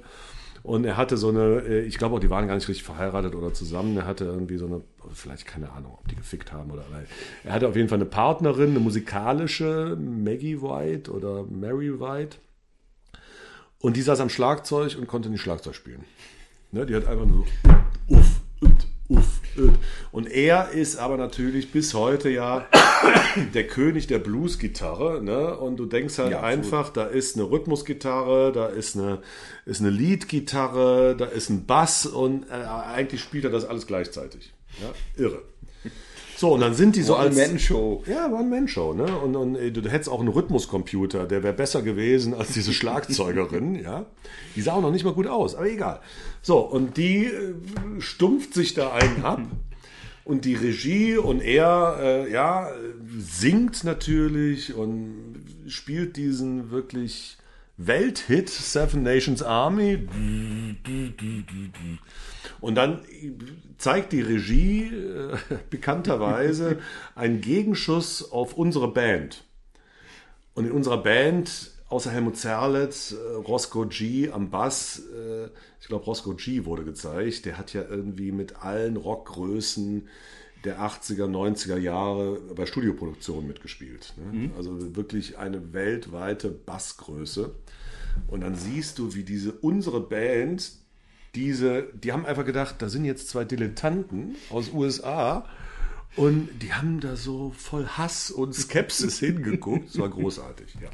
Und 0.63 0.85
er 0.85 0.95
hatte 0.95 1.17
so 1.17 1.27
eine, 1.27 1.59
äh, 1.67 1.81
ich 1.81 1.97
glaube 1.97 2.15
auch, 2.15 2.19
die 2.19 2.29
waren 2.29 2.47
gar 2.47 2.55
nicht 2.55 2.69
richtig 2.69 2.83
verheiratet 2.83 3.35
oder 3.35 3.53
zusammen. 3.53 3.97
Er 3.97 4.05
hatte 4.05 4.23
irgendwie 4.23 4.57
so 4.57 4.65
eine, 4.65 4.81
vielleicht 5.13 5.45
keine 5.45 5.71
Ahnung, 5.71 5.97
ob 5.99 6.07
die 6.07 6.15
gefickt 6.15 6.53
haben 6.53 6.71
oder. 6.71 6.85
Er 7.43 7.53
hatte 7.53 7.67
auf 7.67 7.75
jeden 7.75 7.89
Fall 7.89 7.97
eine 7.97 8.05
Partnerin, 8.05 8.69
eine 8.69 8.79
musikalische, 8.79 9.97
Maggie 9.99 10.61
White 10.61 11.11
oder 11.11 11.43
Mary 11.43 11.99
White. 11.99 12.37
Und 13.79 13.97
die 13.97 14.01
saß 14.01 14.21
am 14.21 14.29
Schlagzeug 14.29 14.95
und 14.97 15.07
konnte 15.07 15.29
nicht 15.29 15.41
Schlagzeug 15.41 15.75
spielen. 15.75 16.05
Ne, 16.71 16.85
die 16.85 16.95
hat 16.95 17.05
einfach 17.05 17.25
nur 17.25 17.45
uff, 18.07 18.41
uff, 19.57 19.73
und 20.11 20.29
er 20.29 20.71
ist 20.71 20.97
aber 20.97 21.17
natürlich 21.17 21.71
bis 21.71 21.93
heute 21.93 22.29
ja 22.29 22.67
der 23.53 23.67
König 23.67 24.07
der 24.07 24.19
Bluesgitarre. 24.19 25.23
Ne? 25.23 25.57
Und 25.57 25.77
du 25.77 25.85
denkst 25.85 26.17
halt 26.17 26.31
ja, 26.31 26.41
einfach, 26.41 26.89
da 26.89 27.05
ist 27.05 27.35
eine 27.35 27.49
Rhythmusgitarre, 27.49 28.51
da 28.51 28.67
ist 28.67 28.95
eine, 28.95 29.21
ist 29.65 29.81
eine 29.81 29.89
Leadgitarre, 29.89 31.15
da 31.17 31.25
ist 31.25 31.49
ein 31.49 31.65
Bass 31.65 32.05
und 32.05 32.45
äh, 32.49 32.53
eigentlich 32.53 33.21
spielt 33.21 33.45
er 33.45 33.51
das 33.51 33.65
alles 33.65 33.87
gleichzeitig. 33.87 34.53
Ja? 34.81 35.23
Irre. 35.23 35.41
So, 36.35 36.51
und 36.55 36.61
dann 36.61 36.73
sind 36.73 36.95
die 36.95 37.03
so 37.03 37.15
als. 37.15 37.37
One-Man-Show. 37.37 38.03
Ja, 38.05 38.27
One-Man-Show, 38.27 38.93
ne? 38.95 39.05
Und, 39.19 39.35
und 39.35 39.53
du, 39.53 39.71
du 39.71 39.89
hättest 39.89 40.09
auch 40.09 40.19
einen 40.19 40.29
Rhythmuscomputer, 40.29 41.25
der 41.25 41.41
wäre 41.41 41.53
besser 41.53 41.81
gewesen 41.81 42.33
als 42.33 42.51
diese 42.51 42.73
Schlagzeugerin, 42.79 43.75
ja? 43.75 44.07
Die 44.55 44.61
sah 44.61 44.73
auch 44.73 44.81
noch 44.81 44.91
nicht 44.91 45.05
mal 45.05 45.13
gut 45.13 45.27
aus, 45.27 45.55
aber 45.55 45.69
egal. 45.69 46.01
So, 46.41 46.59
und 46.59 46.97
die 46.97 47.27
äh, 47.27 47.53
stumpft 47.99 48.53
sich 48.53 48.73
da 48.73 48.91
einen 48.91 49.23
ab. 49.23 49.41
Und 50.25 50.45
die 50.45 50.55
Regie 50.55 51.17
und 51.17 51.41
er, 51.41 51.97
äh, 51.99 52.31
ja, 52.31 52.69
singt 53.17 53.83
natürlich 53.83 54.73
und 54.73 55.35
spielt 55.67 56.15
diesen 56.15 56.71
wirklich 56.71 57.37
Welthit 57.75 58.47
Seven 58.47 59.03
Nations 59.03 59.43
Army. 59.43 60.07
Und 62.61 62.75
dann 62.75 63.01
zeigt 63.77 64.13
die 64.13 64.21
Regie 64.21 64.85
äh, 64.85 65.37
bekannterweise 65.69 66.79
einen 67.15 67.41
Gegenschuss 67.41 68.31
auf 68.31 68.53
unsere 68.53 68.91
Band. 68.91 69.43
Und 70.53 70.65
in 70.65 70.71
unserer 70.71 71.01
Band, 71.01 71.71
außer 71.89 72.11
Helmut 72.11 72.37
Zerlitz, 72.37 73.13
äh, 73.13 73.35
Roscoe 73.35 73.87
G 73.87 74.31
am 74.31 74.49
Bass, 74.49 75.03
äh, 75.13 75.49
ich 75.79 75.87
glaube 75.87 76.05
Roscoe 76.05 76.35
G 76.35 76.65
wurde 76.65 76.83
gezeigt, 76.83 77.45
der 77.45 77.57
hat 77.57 77.73
ja 77.73 77.83
irgendwie 77.87 78.31
mit 78.31 78.63
allen 78.63 78.97
Rockgrößen 78.97 80.07
der 80.63 80.79
80er, 80.79 81.25
90er 81.25 81.77
Jahre 81.77 82.39
bei 82.55 82.65
Studioproduktionen 82.65 83.47
mitgespielt. 83.47 84.13
Ne? 84.17 84.47
Mhm. 84.47 84.51
Also 84.55 84.95
wirklich 84.95 85.37
eine 85.37 85.73
weltweite 85.73 86.49
Bassgröße. 86.49 87.53
Und 88.27 88.41
dann 88.41 88.55
siehst 88.55 88.99
du, 88.99 89.13
wie 89.13 89.23
diese 89.23 89.51
unsere 89.51 89.99
Band 89.99 90.71
diese, 91.35 91.83
die 91.93 92.11
haben 92.11 92.25
einfach 92.25 92.45
gedacht, 92.45 92.75
da 92.79 92.89
sind 92.89 93.05
jetzt 93.05 93.29
zwei 93.29 93.43
Dilettanten 93.43 94.35
aus 94.49 94.71
USA 94.71 95.45
Und 96.15 96.49
die 96.61 96.73
haben 96.73 96.99
da 96.99 97.15
so 97.15 97.51
voll 97.57 97.87
Hass 97.87 98.29
und 98.29 98.53
Skepsis 98.53 99.19
hingeguckt. 99.19 99.89
Das 99.89 99.99
war 99.99 100.09
großartig, 100.09 100.75
ja. 100.81 100.89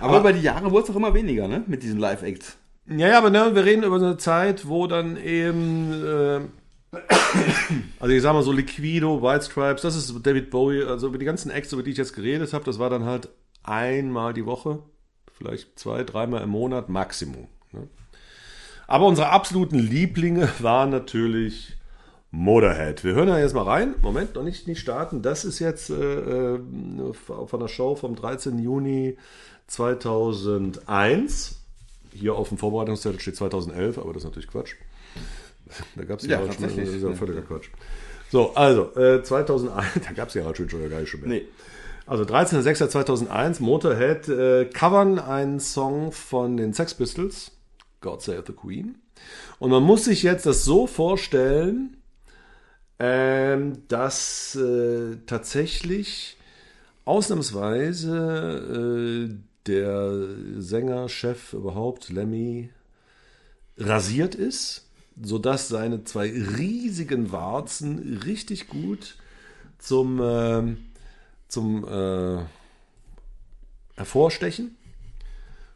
Aber, 0.00 0.20
über 0.20 0.32
die 0.32 0.42
Jahre 0.42 0.70
wurde 0.70 0.84
es 0.84 0.90
auch 0.90 0.96
immer 0.96 1.14
weniger, 1.14 1.48
ne? 1.48 1.64
Mit 1.66 1.82
diesen 1.82 1.98
Live-Acts. 1.98 2.56
Ja, 2.86 3.08
ja, 3.08 3.18
aber 3.18 3.30
ne, 3.30 3.54
wir 3.54 3.64
reden 3.64 3.84
über 3.84 3.96
eine 3.96 4.16
Zeit, 4.16 4.66
wo 4.66 4.86
dann 4.86 5.16
eben, 5.16 5.92
äh, 5.92 6.40
also 8.00 8.14
ich 8.14 8.22
sag 8.22 8.32
mal 8.32 8.42
so 8.42 8.52
Liquido, 8.52 9.22
White 9.22 9.44
Stripes, 9.44 9.82
das 9.82 9.96
ist 9.96 10.12
David 10.26 10.50
Bowie, 10.50 10.82
also 10.84 11.06
über 11.06 11.18
die 11.18 11.24
ganzen 11.24 11.50
Acts, 11.50 11.72
über 11.72 11.82
die 11.82 11.92
ich 11.92 11.98
jetzt 11.98 12.14
geredet 12.14 12.52
habe, 12.52 12.64
das 12.64 12.78
war 12.78 12.90
dann 12.90 13.04
halt 13.04 13.28
einmal 13.62 14.34
die 14.34 14.44
Woche, 14.44 14.80
vielleicht 15.32 15.78
zwei, 15.78 16.02
dreimal 16.02 16.42
im 16.42 16.50
Monat 16.50 16.88
Maximum. 16.88 17.46
Ne? 17.72 17.86
Aber 18.90 19.06
unsere 19.06 19.28
absoluten 19.28 19.78
Lieblinge 19.78 20.48
waren 20.58 20.90
natürlich 20.90 21.76
Motorhead. 22.32 23.04
Wir 23.04 23.14
hören 23.14 23.28
da 23.28 23.38
jetzt 23.38 23.54
mal 23.54 23.62
rein. 23.62 23.94
Moment, 24.02 24.34
noch 24.34 24.42
nicht, 24.42 24.66
nicht 24.66 24.80
starten. 24.80 25.22
Das 25.22 25.44
ist 25.44 25.60
jetzt 25.60 25.90
äh, 25.90 25.94
äh 25.94 26.58
von 27.14 27.60
der 27.60 27.68
Show 27.68 27.94
vom 27.94 28.16
13. 28.16 28.58
Juni 28.58 29.16
2001. 29.68 31.60
Hier 32.12 32.34
auf 32.34 32.48
dem 32.48 32.58
Vorbereitungszettel 32.58 33.20
steht 33.20 33.36
2011, 33.36 33.96
aber 33.96 34.12
das 34.12 34.24
ist 34.24 34.28
natürlich 34.28 34.50
Quatsch. 34.50 34.74
Da 35.94 36.02
gab 36.02 36.18
es 36.18 36.26
ja, 36.26 36.44
ja 36.44 36.52
schon, 36.52 36.64
das 36.64 36.72
ist 36.72 37.00
ja 37.00 37.12
völliger 37.12 37.42
Quatsch. 37.42 37.68
So, 38.32 38.56
also, 38.56 38.92
äh, 38.96 39.22
2001, 39.22 39.86
da 40.04 40.12
gab 40.14 40.26
es 40.26 40.34
ja 40.34 40.42
schon 40.52 40.68
schon 40.68 40.90
gar 40.90 40.98
nicht 40.98 41.08
schon 41.10 41.20
mehr. 41.20 41.28
Nee. 41.28 41.44
Also 42.06 42.24
13.06.2001, 42.24 43.62
Motorhead 43.62 44.28
äh, 44.28 44.64
covern 44.64 45.20
einen 45.20 45.60
Song 45.60 46.10
von 46.10 46.56
den 46.56 46.72
Sex 46.72 46.94
Pistols, 46.94 47.52
God 48.00 48.22
Save 48.22 48.44
the 48.46 48.52
Queen. 48.52 48.96
Und 49.58 49.70
man 49.70 49.82
muss 49.82 50.04
sich 50.04 50.22
jetzt 50.22 50.46
das 50.46 50.64
so 50.64 50.86
vorstellen, 50.86 51.96
ähm, 52.98 53.82
dass 53.88 54.54
äh, 54.56 55.16
tatsächlich 55.26 56.38
ausnahmsweise 57.04 59.28
äh, 59.30 59.34
der 59.66 60.28
Sänger, 60.58 61.08
Chef 61.08 61.52
überhaupt, 61.52 62.10
Lemmy, 62.10 62.70
rasiert 63.76 64.34
ist, 64.34 64.86
sodass 65.20 65.68
seine 65.68 66.04
zwei 66.04 66.30
riesigen 66.30 67.32
Warzen 67.32 68.20
richtig 68.24 68.68
gut 68.68 69.16
zum, 69.78 70.20
äh, 70.20 70.76
zum 71.48 71.86
äh, 71.86 72.44
Hervorstechen. 73.96 74.76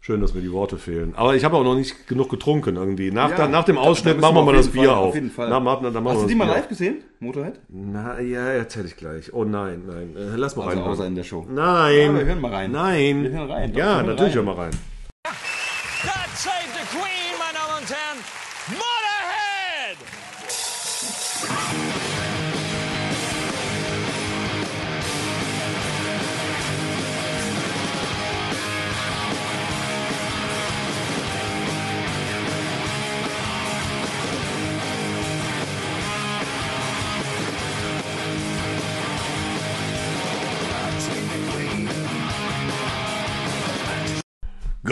Schön, 0.07 0.21
dass 0.21 0.35
mir 0.35 0.43
die 0.43 0.53
Worte 0.53 0.77
fehlen. 0.77 1.15
Aber 1.17 1.35
ich 1.35 1.47
habe 1.47 1.57
auch 1.57 1.65
noch 1.65 1.75
nicht 1.75 2.07
genug 2.07 2.29
getrunken 2.29 2.77
irgendwie. 2.77 3.11
Nach, 3.11 3.31
ja, 3.31 3.49
nach 3.49 3.65
dem 3.65 3.79
Ausschnitt 3.79 4.21
machen 4.21 4.37
wir 4.37 4.43
mal 4.43 4.55
das 4.55 4.69
Bier 4.69 4.91
Fall, 4.91 4.95
auf. 4.99 5.09
Auf 5.09 5.15
jeden 5.15 5.31
Fall. 5.31 5.49
Na, 5.49 5.59
na, 5.59 5.91
na, 5.91 6.11
Hast 6.11 6.25
du 6.25 6.27
die 6.27 6.35
mal 6.35 6.47
live 6.47 6.69
gesehen, 6.69 6.97
Motorhead? 7.21 7.59
Na, 7.71 8.21
ja, 8.21 8.49
erzähl 8.49 8.85
ich 8.85 8.99
gleich. 8.99 9.33
Oh 9.33 9.45
nein, 9.45 9.85
nein. 9.87 10.15
Äh, 10.15 10.37
lass 10.37 10.57
mal 10.57 10.69
also 10.69 10.79
rein. 10.79 10.91
Außer 10.91 11.07
in 11.07 11.15
der 11.15 11.23
Show. 11.23 11.47
Nein. 11.49 11.97
Ja, 11.97 12.19
wir 12.19 12.27
hören 12.27 12.41
mal 12.43 12.53
rein. 12.53 12.73
Nein. 12.73 13.23
Wir 13.23 13.31
hören 13.31 13.51
rein. 13.51 13.73
Doch, 13.73 13.79
ja, 13.79 13.97
hören 13.97 14.07
natürlich 14.09 14.37
rein. 14.37 14.45
hören 14.45 14.57
wir 14.57 14.63
rein. 14.63 14.71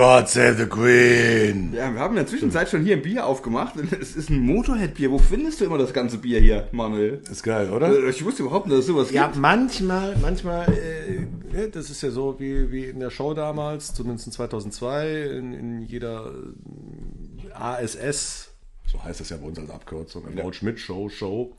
God 0.02 0.28
save 0.28 0.56
the 0.56 0.66
Queen. 0.66 1.72
Ja, 1.72 1.94
wir 1.94 2.00
haben 2.00 2.14
in 2.14 2.16
der 2.16 2.26
Zwischenzeit 2.26 2.68
schon 2.68 2.82
hier 2.82 2.96
ein 2.96 3.02
Bier 3.02 3.24
aufgemacht. 3.24 3.76
Es 4.00 4.16
ist 4.16 4.30
ein 4.30 4.40
Motorhead-Bier. 4.40 5.12
Wo 5.12 5.18
findest 5.18 5.60
du 5.60 5.64
immer 5.64 5.78
das 5.78 5.92
ganze 5.92 6.18
Bier 6.18 6.40
hier, 6.40 6.68
Manuel? 6.72 7.22
Ist 7.30 7.44
geil, 7.44 7.70
oder? 7.70 7.86
Äh, 7.86 8.10
ich 8.10 8.24
wusste 8.24 8.42
überhaupt 8.42 8.66
nicht, 8.66 8.72
dass 8.76 8.80
es 8.80 8.86
sowas 8.88 9.12
ja, 9.12 9.26
gibt. 9.26 9.36
Ja, 9.36 9.40
manchmal, 9.40 10.16
manchmal, 10.20 10.66
äh, 10.72 11.68
das 11.68 11.88
ist 11.88 12.02
ja 12.02 12.10
so 12.10 12.34
wie, 12.40 12.72
wie 12.72 12.86
in 12.86 12.98
der 12.98 13.10
Show 13.10 13.32
damals, 13.32 13.94
zumindest 13.94 14.32
2002, 14.32 15.36
in, 15.38 15.52
in 15.52 15.82
jeder 15.82 16.32
äh, 17.48 17.52
ASS, 17.52 18.50
so 18.86 19.04
heißt 19.04 19.20
das 19.20 19.28
ja 19.28 19.36
bei 19.36 19.46
uns 19.46 19.60
als 19.60 19.70
Abkürzung, 19.70 20.26
in 20.26 20.36
ja. 20.36 20.52
Schmidt 20.52 20.80
Show, 20.80 21.10
Show, 21.10 21.54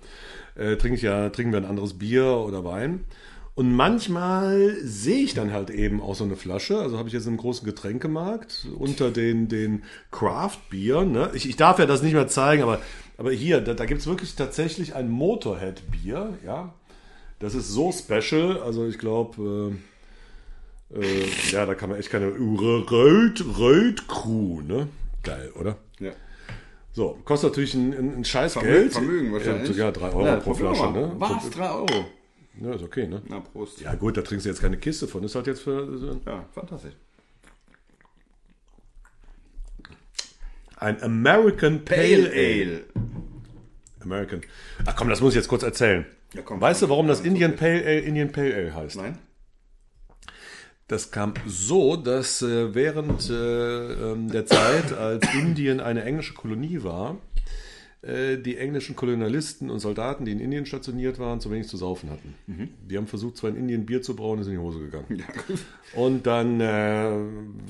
äh, 0.56 0.76
trinke 0.76 0.98
ich 0.98 1.02
ja, 1.02 1.30
trinken 1.30 1.54
wir 1.54 1.60
ein 1.60 1.66
anderes 1.66 1.94
Bier 1.94 2.26
oder 2.26 2.66
Wein. 2.66 3.06
Und 3.56 3.72
manchmal 3.76 4.76
sehe 4.82 5.24
ich 5.24 5.36
dann 5.36 5.54
halt 5.54 5.70
eben 5.70 6.02
auch 6.02 6.16
so 6.16 6.24
eine 6.24 6.36
Flasche. 6.36 6.80
Also 6.80 6.98
habe 6.98 7.08
ich 7.08 7.14
jetzt 7.14 7.28
einen 7.28 7.38
großen 7.38 7.66
Getränkemarkt 7.66 8.68
unter 8.78 9.12
den, 9.12 9.48
den 9.48 9.84
Craft-Bieren. 10.12 11.12
Ne? 11.12 11.30
Ich, 11.34 11.48
ich 11.48 11.56
darf 11.56 11.78
ja 11.78 11.86
das 11.86 12.02
nicht 12.02 12.14
mehr 12.14 12.28
zeigen, 12.28 12.64
aber, 12.64 12.80
aber 13.18 13.32
hier, 13.32 13.62
da, 13.62 13.76
da 13.76 13.86
gibt 13.86 14.02
es 14.02 14.08
wirklich 14.08 14.36
tatsächlich 14.36 14.96
ein 14.96 15.08
Motorhead-Bier. 15.08 16.40
Ja? 16.44 16.74
Das 17.38 17.54
ist 17.54 17.70
so 17.70 17.92
special. 17.92 18.60
Also 18.60 18.88
ich 18.88 18.98
glaube, 18.98 19.76
äh, 20.92 21.00
äh, 21.00 21.26
ja, 21.52 21.68
da 21.68 21.76
kann 21.76 21.92
man 21.92 22.00
echt 22.00 22.10
keine 22.10 22.28
Röt, 22.28 23.46
Röt 23.60 24.08
Crew, 24.08 24.62
ne? 24.62 24.88
Geil, 25.22 25.52
oder? 25.60 25.78
Ja. 26.00 26.12
So, 26.92 27.20
kostet 27.24 27.52
natürlich 27.52 27.76
ein, 27.76 27.94
ein, 27.94 28.18
ein 28.18 28.26
scheiß 28.26 28.56
Geld. 28.56 28.94
Vermögen 28.94 29.32
wahrscheinlich. 29.32 29.70
Ja, 29.70 29.92
sogar 29.92 29.92
3 29.92 30.06
Euro 30.10 30.26
ja, 30.26 30.36
pro 30.38 30.54
Flasche, 30.56 30.92
ne? 30.92 31.12
Was? 31.18 31.50
3 31.52 31.70
Euro? 31.70 32.06
Ja, 32.62 32.74
ist 32.74 32.84
okay, 32.84 33.08
ne? 33.08 33.22
Na, 33.28 33.40
Prost. 33.40 33.82
Ja, 33.82 33.96
gut, 33.96 34.16
da 34.16 34.22
trinkst 34.22 34.46
du 34.46 34.50
jetzt 34.50 34.62
keine 34.62 34.78
Kiste 34.78 35.08
von. 35.08 35.24
Ist 35.24 35.36
halt 35.36 35.48
jetzt 35.48 35.62
für. 35.62 36.20
Ja, 36.26 36.46
fantastisch. 36.54 36.94
Ein 40.78 41.02
American 41.02 41.86
Pale, 41.86 42.30
Pale 42.30 42.32
Ale. 42.32 42.84
American. 44.02 44.42
Ach 44.86 44.96
komm, 44.96 45.10
das 45.10 45.22
muss 45.22 45.34
ich 45.34 45.38
jetzt 45.38 45.48
kurz 45.48 45.64
erzählen. 45.64 46.06
Ja, 46.34 46.42
komm, 46.42 46.60
weißt 46.60 46.82
komm, 46.82 46.90
du, 46.90 46.92
warum 46.92 47.08
das 47.08 47.22
Indian 47.22 47.56
Pale 47.56 47.84
Ale 47.86 48.00
Indian 48.00 48.32
Pale 48.32 48.54
Ale 48.54 48.76
heißt? 48.76 48.98
Nein. 48.98 49.18
Das 50.88 51.12
kam 51.12 51.34
so, 51.48 51.96
dass 51.96 52.42
äh, 52.42 52.76
während 52.76 53.30
äh, 53.30 53.34
ähm, 54.12 54.30
der 54.30 54.46
Zeit, 54.46 54.92
als 54.94 55.34
Indien 55.34 55.80
eine 55.80 56.04
englische 56.04 56.34
Kolonie 56.34 56.84
war, 56.84 57.18
äh, 58.04 58.38
die 58.38 58.58
englischen 58.58 58.98
Kolonialisten 58.98 59.70
und 59.70 59.80
Soldaten, 59.80 60.26
die 60.26 60.34
in 60.34 60.42
Indien 60.42 60.66
stationiert 60.66 61.20
waren, 61.20 61.40
zu 61.40 61.50
wenig 61.50 61.70
zu 61.70 61.78
saufen 61.78 62.10
hatten. 62.10 62.36
Mhm. 62.48 62.70
Die 62.90 62.98
haben 62.98 63.08
versucht, 63.08 63.38
zwar 63.38 63.52
in 63.52 63.56
Indien 63.56 63.86
Bier 63.86 64.02
zu 64.02 64.14
brauen, 64.14 64.40
ist 64.40 64.48
in 64.48 64.54
die 64.54 64.60
Hose 64.60 64.80
gegangen. 64.80 65.06
Ja, 65.20 65.26
und 65.96 66.28
dann 66.28 66.60
äh, 66.60 67.12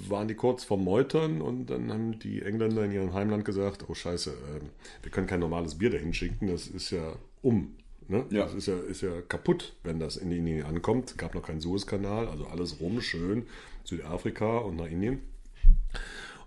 waren 0.09 0.27
die 0.27 0.33
kurz 0.33 0.63
vorm 0.63 0.83
Meutern 0.83 1.41
und 1.41 1.67
dann 1.67 1.91
haben 1.91 2.17
die 2.17 2.41
Engländer 2.41 2.83
in 2.83 2.91
ihrem 2.91 3.13
Heimland 3.13 3.45
gesagt, 3.45 3.85
oh 3.87 3.93
scheiße, 3.93 4.31
äh, 4.31 5.03
wir 5.03 5.11
können 5.11 5.27
kein 5.27 5.39
normales 5.39 5.75
Bier 5.75 5.91
dahin 5.91 6.15
schicken, 6.15 6.47
das 6.47 6.65
ist 6.65 6.89
ja 6.89 7.15
um. 7.43 7.75
Ne? 8.07 8.25
Ja. 8.31 8.45
Das 8.45 8.55
ist 8.55 8.65
ja, 8.65 8.79
ist 8.79 9.01
ja 9.01 9.21
kaputt, 9.21 9.75
wenn 9.83 9.99
das 9.99 10.17
in 10.17 10.31
Indien 10.31 10.65
ankommt. 10.65 11.17
Gab 11.17 11.35
noch 11.35 11.43
keinen 11.43 11.61
Suezkanal, 11.61 12.27
also 12.27 12.47
alles 12.47 12.79
rum, 12.79 13.01
schön, 13.01 13.45
Südafrika 13.83 14.57
und 14.57 14.77
nach 14.77 14.87
Indien. 14.87 15.19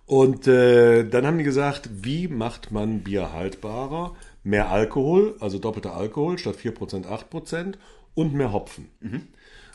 Und 0.07 0.47
äh, 0.47 1.05
dann 1.05 1.27
haben 1.27 1.39
die 1.39 1.45
gesagt, 1.45 1.91
wie 1.93 2.29
macht 2.29 2.71
man 2.71 3.01
Bier 3.01 3.33
haltbarer? 3.33 4.15
Mehr 4.45 4.71
Alkohol, 4.71 5.37
also 5.41 5.59
doppelter 5.59 5.95
Alkohol 5.97 6.39
statt 6.39 6.57
4%, 6.63 7.07
8% 7.07 7.75
und 8.15 8.33
mehr 8.33 8.53
Hopfen. 8.53 8.89
Mhm. 9.01 9.23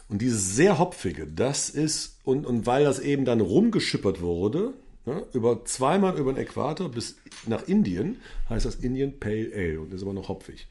Und 0.07 0.21
dieses 0.21 0.55
sehr 0.55 0.79
hopfige, 0.79 1.27
das 1.27 1.69
ist, 1.69 2.19
und, 2.23 2.45
und 2.45 2.65
weil 2.65 2.83
das 2.83 3.00
eben 3.00 3.25
dann 3.25 3.41
rumgeschippert 3.41 4.21
wurde, 4.21 4.73
ne, 5.05 5.23
über 5.33 5.63
zweimal 5.65 6.17
über 6.17 6.33
den 6.33 6.41
Äquator 6.41 6.89
bis 6.89 7.17
nach 7.45 7.67
Indien, 7.67 8.17
heißt 8.50 8.65
das 8.65 8.75
Indian 8.75 9.19
Pale 9.19 9.51
Ale 9.53 9.79
und 9.81 9.93
ist 9.93 10.03
aber 10.03 10.13
noch 10.13 10.29
hopfig. 10.29 10.67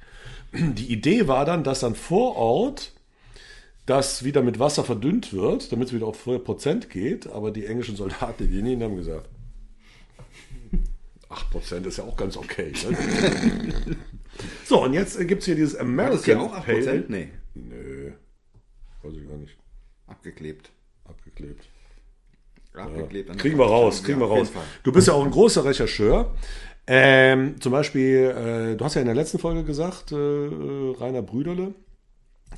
Die 0.52 0.92
Idee 0.92 1.28
war 1.28 1.44
dann, 1.44 1.64
dass 1.64 1.80
dann 1.80 1.94
vor 1.94 2.36
Ort 2.36 2.92
das 3.86 4.24
wieder 4.24 4.42
mit 4.42 4.58
Wasser 4.58 4.84
verdünnt 4.84 5.32
wird, 5.32 5.72
damit 5.72 5.88
es 5.88 5.94
wieder 5.94 6.06
auf 6.06 6.26
4% 6.26 6.88
geht, 6.88 7.26
aber 7.26 7.50
die 7.50 7.66
englischen 7.66 7.96
Soldaten 7.96 8.44
in 8.44 8.58
Indien 8.58 8.82
haben 8.82 8.96
gesagt, 8.96 9.28
8% 11.30 11.86
ist 11.86 11.98
ja 11.98 12.04
auch 12.04 12.16
ganz 12.16 12.36
okay. 12.36 12.72
Ne? 12.88 13.96
so, 14.64 14.82
und 14.84 14.92
jetzt 14.94 15.18
gibt 15.26 15.40
es 15.40 15.46
hier 15.46 15.54
dieses 15.54 15.76
American 15.76 16.12
Hat 16.12 16.20
das 16.20 16.26
ja 16.26 16.40
auch 16.40 16.56
8%? 16.56 16.64
Pale. 16.64 17.04
Nee. 17.08 17.28
Nö. 17.54 18.12
Weiß 19.02 19.14
ich 19.14 19.28
gar 19.28 19.36
nicht. 19.36 19.56
Abgeklebt. 20.06 20.70
Abgeklebt. 21.04 21.64
Abgeklebt. 22.74 23.28
Ja. 23.28 23.34
Kriegen 23.36 23.58
wir 23.58 23.66
raus, 23.66 24.02
kriegen 24.02 24.20
ja, 24.20 24.26
wir 24.26 24.36
raus. 24.36 24.52
Du 24.82 24.92
bist 24.92 25.08
ja 25.08 25.14
auch 25.14 25.24
ein 25.24 25.30
großer 25.30 25.64
Rechercheur. 25.64 26.34
Ähm, 26.86 27.60
zum 27.60 27.72
Beispiel, 27.72 28.72
äh, 28.72 28.76
du 28.76 28.84
hast 28.84 28.94
ja 28.94 29.00
in 29.00 29.06
der 29.06 29.14
letzten 29.14 29.38
Folge 29.38 29.64
gesagt, 29.64 30.12
äh, 30.12 30.16
Rainer 30.16 31.22
Brüderle, 31.22 31.74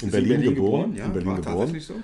in 0.01 0.11
Berlin, 0.11 0.33
in 0.33 0.41
Berlin, 0.41 0.55
geboren. 0.55 0.93
geboren 0.93 0.97
ja, 0.97 1.05
in 1.05 1.13
Berlin 1.13 1.37
geboren. 1.37 1.81
So. 1.81 1.95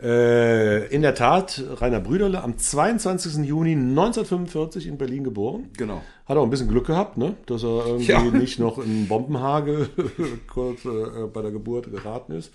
Äh, 0.00 0.86
in 0.94 1.02
der 1.02 1.14
Tat, 1.14 1.62
Rainer 1.80 1.98
Brüderle, 2.00 2.42
am 2.42 2.56
22. 2.56 3.44
Juni 3.44 3.72
1945 3.72 4.86
in 4.86 4.96
Berlin 4.96 5.24
geboren. 5.24 5.70
Genau. 5.76 6.02
Hat 6.26 6.36
auch 6.36 6.44
ein 6.44 6.50
bisschen 6.50 6.68
Glück 6.68 6.86
gehabt, 6.86 7.16
ne? 7.18 7.34
dass 7.46 7.64
er 7.64 7.86
irgendwie 7.86 8.12
Ja. 8.12 8.22
nicht 8.22 8.58
noch 8.60 8.78
in 8.78 9.08
Bombenhagel 9.08 9.88
kurz 10.52 10.84
äh, 10.84 11.26
bei 11.32 11.42
der 11.42 11.50
Geburt 11.50 11.90
geraten 11.90 12.32
ist. 12.32 12.52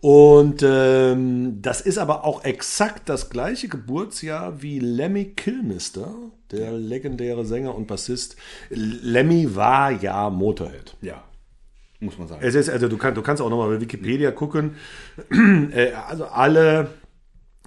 Und 0.00 0.62
ähm, 0.66 1.58
das 1.62 1.80
ist 1.82 1.98
aber 1.98 2.24
auch 2.24 2.42
exakt 2.44 3.08
das 3.08 3.30
gleiche 3.30 3.68
Geburtsjahr 3.68 4.60
wie 4.62 4.80
Lemmy 4.80 5.26
Kilmister, 5.36 6.12
der 6.50 6.72
legendäre 6.72 7.44
Sänger 7.44 7.74
und 7.76 7.86
Bassist. 7.86 8.34
Lemmy 8.70 9.54
war 9.54 9.92
ja 9.92 10.30
Motorhead. 10.30 10.96
Ja. 11.00 11.22
Muss 12.02 12.18
man 12.18 12.26
sagen. 12.26 12.42
Es 12.44 12.56
ist, 12.56 12.68
also 12.68 12.88
du, 12.88 12.98
kannst, 12.98 13.16
du 13.16 13.22
kannst 13.22 13.40
auch 13.40 13.48
nochmal 13.48 13.68
bei 13.68 13.80
Wikipedia 13.80 14.32
gucken. 14.32 14.76
Äh, 15.72 15.92
also 15.92 16.24
alle, 16.26 16.90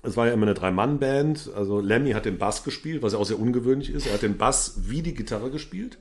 es 0.03 0.17
war 0.17 0.27
ja 0.27 0.33
immer 0.33 0.45
eine 0.45 0.53
Drei-Mann-Band. 0.53 1.51
Also 1.55 1.79
Lemmy 1.79 2.11
hat 2.11 2.25
den 2.25 2.37
Bass 2.37 2.63
gespielt, 2.63 3.01
was 3.01 3.13
ja 3.13 3.19
auch 3.19 3.25
sehr 3.25 3.39
ungewöhnlich 3.39 3.89
ist. 3.89 4.07
Er 4.07 4.13
hat 4.13 4.21
den 4.21 4.37
Bass 4.37 4.75
wie 4.89 5.01
die 5.01 5.13
Gitarre 5.13 5.49
gespielt. 5.49 5.97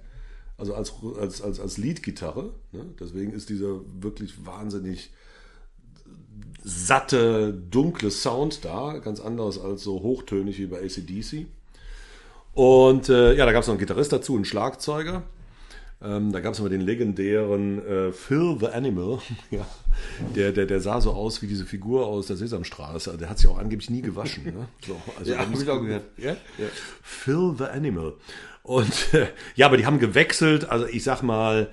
Also 0.59 0.75
als, 0.75 0.93
als, 1.19 1.43
als, 1.43 1.61
als 1.61 1.79
Lead-Gitarre. 1.79 2.53
Ne? 2.73 2.85
Deswegen 2.99 3.33
ist 3.33 3.49
dieser 3.49 3.81
wirklich 4.00 4.45
wahnsinnig 4.45 5.12
satte, 6.64 7.55
dunkle 7.71 8.11
Sound 8.11 8.64
da. 8.64 8.99
Ganz 8.99 9.21
anders 9.21 9.61
als 9.61 9.85
so 9.85 10.03
hochtönig 10.03 10.59
wie 10.59 10.67
bei 10.67 10.83
ACDC. 10.83 11.47
Und 12.53 13.09
äh, 13.09 13.35
ja, 13.35 13.47
da 13.47 13.53
gab 13.53 13.62
es 13.62 13.69
noch 13.69 13.75
einen 13.75 13.81
Gitarrist 13.81 14.12
dazu, 14.12 14.35
einen 14.35 14.45
Schlagzeuger. 14.45 15.23
Ähm, 16.02 16.32
da 16.32 16.40
gab 16.40 16.52
es 16.52 16.58
immer 16.58 16.68
den 16.68 16.80
legendären 16.80 17.84
äh, 17.86 18.12
Phil 18.12 18.56
the 18.60 18.66
Animal. 18.66 19.20
ja, 19.50 19.66
der, 20.34 20.52
der, 20.52 20.66
der 20.66 20.80
sah 20.80 21.00
so 21.00 21.12
aus 21.12 21.40
wie 21.40 21.46
diese 21.46 21.64
Figur 21.64 22.06
aus 22.06 22.26
der 22.26 22.36
Sesamstraße. 22.36 23.16
Der 23.16 23.30
hat 23.30 23.38
sich 23.38 23.48
auch 23.48 23.58
angeblich 23.58 23.90
nie 23.90 24.02
gewaschen. 24.02 24.44
Ne? 24.44 24.68
So, 24.86 25.00
also 25.18 25.32
Ja, 25.32 25.38
hab 25.38 25.52
ich 25.52 25.68
auch 25.68 25.80
gehört. 25.80 26.04
Ja? 26.16 26.32
Ja. 26.32 26.66
Phil 27.02 27.54
the 27.56 27.64
Animal. 27.64 28.14
Und 28.62 29.14
äh, 29.14 29.28
ja, 29.54 29.66
aber 29.66 29.76
die 29.76 29.86
haben 29.86 29.98
gewechselt. 29.98 30.68
Also 30.68 30.86
ich 30.86 31.04
sag 31.04 31.22
mal 31.22 31.70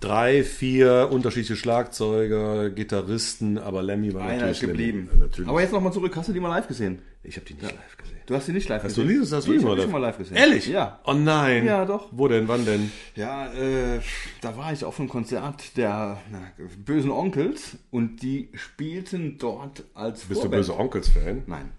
drei, 0.00 0.44
vier 0.44 1.08
unterschiedliche 1.10 1.56
Schlagzeuger, 1.56 2.70
Gitarristen, 2.70 3.58
aber 3.58 3.82
Lemmy 3.82 4.12
war 4.12 4.22
Einer 4.22 4.32
natürlich 4.32 4.62
ist 4.62 4.68
geblieben. 4.68 5.08
Lemmy. 5.10 5.20
Natürlich. 5.22 5.48
Aber 5.48 5.60
jetzt 5.60 5.72
nochmal 5.72 5.92
zurück. 5.92 6.14
Hast 6.16 6.28
du 6.28 6.32
die 6.32 6.40
mal 6.40 6.48
live 6.48 6.68
gesehen? 6.68 7.00
ich 7.24 7.36
habe 7.36 7.46
die 7.46 7.54
nicht 7.54 7.62
live 7.62 7.96
gesehen. 7.96 8.16
Du 8.32 8.38
hast 8.38 8.48
die 8.48 8.52
nicht 8.52 8.66
live 8.66 8.82
Hast 8.82 8.96
du 8.96 9.02
gesehen? 9.06 9.20
hast 9.30 9.46
du 9.46 9.52
Nee, 9.52 9.58
mal 9.58 9.64
hab 9.68 9.74
die 9.74 9.76
live? 9.76 9.82
schon 9.82 9.92
mal 9.92 9.98
live 9.98 10.16
gesehen. 10.16 10.36
Ehrlich? 10.38 10.66
Ja. 10.66 11.00
Oh 11.04 11.12
nein. 11.12 11.66
Ja, 11.66 11.84
doch. 11.84 12.08
Wo 12.12 12.28
denn? 12.28 12.48
Wann 12.48 12.64
denn? 12.64 12.90
Ja, 13.14 13.52
äh, 13.52 14.00
da 14.40 14.56
war 14.56 14.72
ich 14.72 14.86
auf 14.86 14.98
einem 14.98 15.10
Konzert 15.10 15.76
der 15.76 16.18
na, 16.30 16.40
bösen 16.78 17.10
Onkels 17.10 17.76
und 17.90 18.22
die 18.22 18.48
spielten 18.54 19.36
dort 19.36 19.84
als 19.92 20.20
Bist 20.20 20.30
du 20.30 20.34
Vorband. 20.44 20.60
böse 20.60 20.78
Onkels-Fan? 20.78 21.42
Nein. 21.46 21.72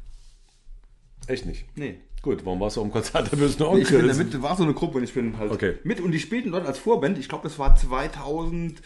Echt 1.26 1.48
nicht. 1.48 1.66
Nee. 1.76 1.96
Gut, 2.22 2.46
warum 2.46 2.60
warst 2.60 2.78
du 2.78 2.84
am 2.84 2.92
Konzert 2.92 3.32
der 3.32 3.38
bösen 3.38 3.54
Ich 3.54 3.58
bin 3.58 3.68
Onkels? 3.68 4.18
damit, 4.20 4.40
war 4.44 4.56
so 4.56 4.62
eine 4.62 4.76
Gruppe 4.76 5.00
und 5.00 5.04
ich 5.06 5.14
bin 5.16 5.40
halt 5.40 5.52
Okay. 5.52 5.80
mit 5.84 6.02
und 6.02 6.12
die 6.12 6.20
spielten 6.20 6.52
dort 6.52 6.68
als 6.68 6.78
Vorband. 6.78 7.18
Ich 7.18 7.30
glaube, 7.30 7.46
das 7.50 7.58
war 7.58 7.76
2005 7.76 8.80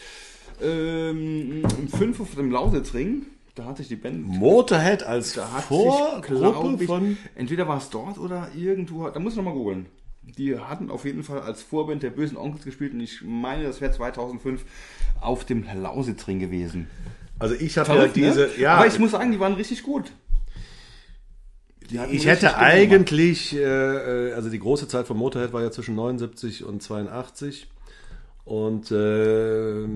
auf 2.20 2.34
dem 2.34 2.50
Lausitzring. 2.50 3.26
Da 3.58 3.64
hat 3.64 3.78
sich 3.78 3.88
die 3.88 3.96
Band 3.96 4.24
Motorhead 4.24 5.02
als 5.02 5.32
Da 5.32 5.50
hat 5.50 5.64
Vorgruppe 5.64 6.86
von. 6.86 7.18
entweder 7.34 7.66
war 7.66 7.78
es 7.78 7.90
dort 7.90 8.16
oder 8.16 8.50
irgendwo, 8.54 9.08
da 9.08 9.18
muss 9.18 9.32
ich 9.32 9.36
nochmal 9.36 9.54
googeln. 9.54 9.86
Die 10.22 10.56
hatten 10.56 10.92
auf 10.92 11.04
jeden 11.04 11.24
Fall 11.24 11.40
als 11.40 11.60
Vorband 11.60 12.04
der 12.04 12.10
bösen 12.10 12.36
Onkels 12.36 12.64
gespielt 12.64 12.92
und 12.92 13.00
ich 13.00 13.22
meine, 13.22 13.64
das 13.64 13.80
wäre 13.80 13.90
2005 13.90 14.64
auf 15.20 15.44
dem 15.44 15.64
Lausitzring 15.74 16.38
gewesen. 16.38 16.86
Also 17.40 17.56
ich 17.56 17.76
habe 17.78 17.88
ja 17.88 17.94
Verrückt, 17.96 18.14
diese. 18.14 18.42
ne? 18.42 18.48
Ja, 18.58 18.74
Aber 18.76 18.86
ich 18.86 18.96
muss 19.00 19.10
sagen, 19.10 19.32
die 19.32 19.40
waren 19.40 19.54
richtig 19.54 19.82
gut. 19.82 20.12
Ich 22.12 22.26
hätte 22.26 22.58
eigentlich, 22.58 23.56
äh, 23.56 24.28
äh, 24.28 24.32
also 24.34 24.50
die 24.50 24.60
große 24.60 24.86
Zeit 24.86 25.08
von 25.08 25.16
Motorhead 25.16 25.52
war 25.52 25.62
ja 25.62 25.72
zwischen 25.72 25.96
79 25.96 26.62
und 26.62 26.80
82. 26.80 27.66
Und 28.48 28.90
äh, 28.90 29.86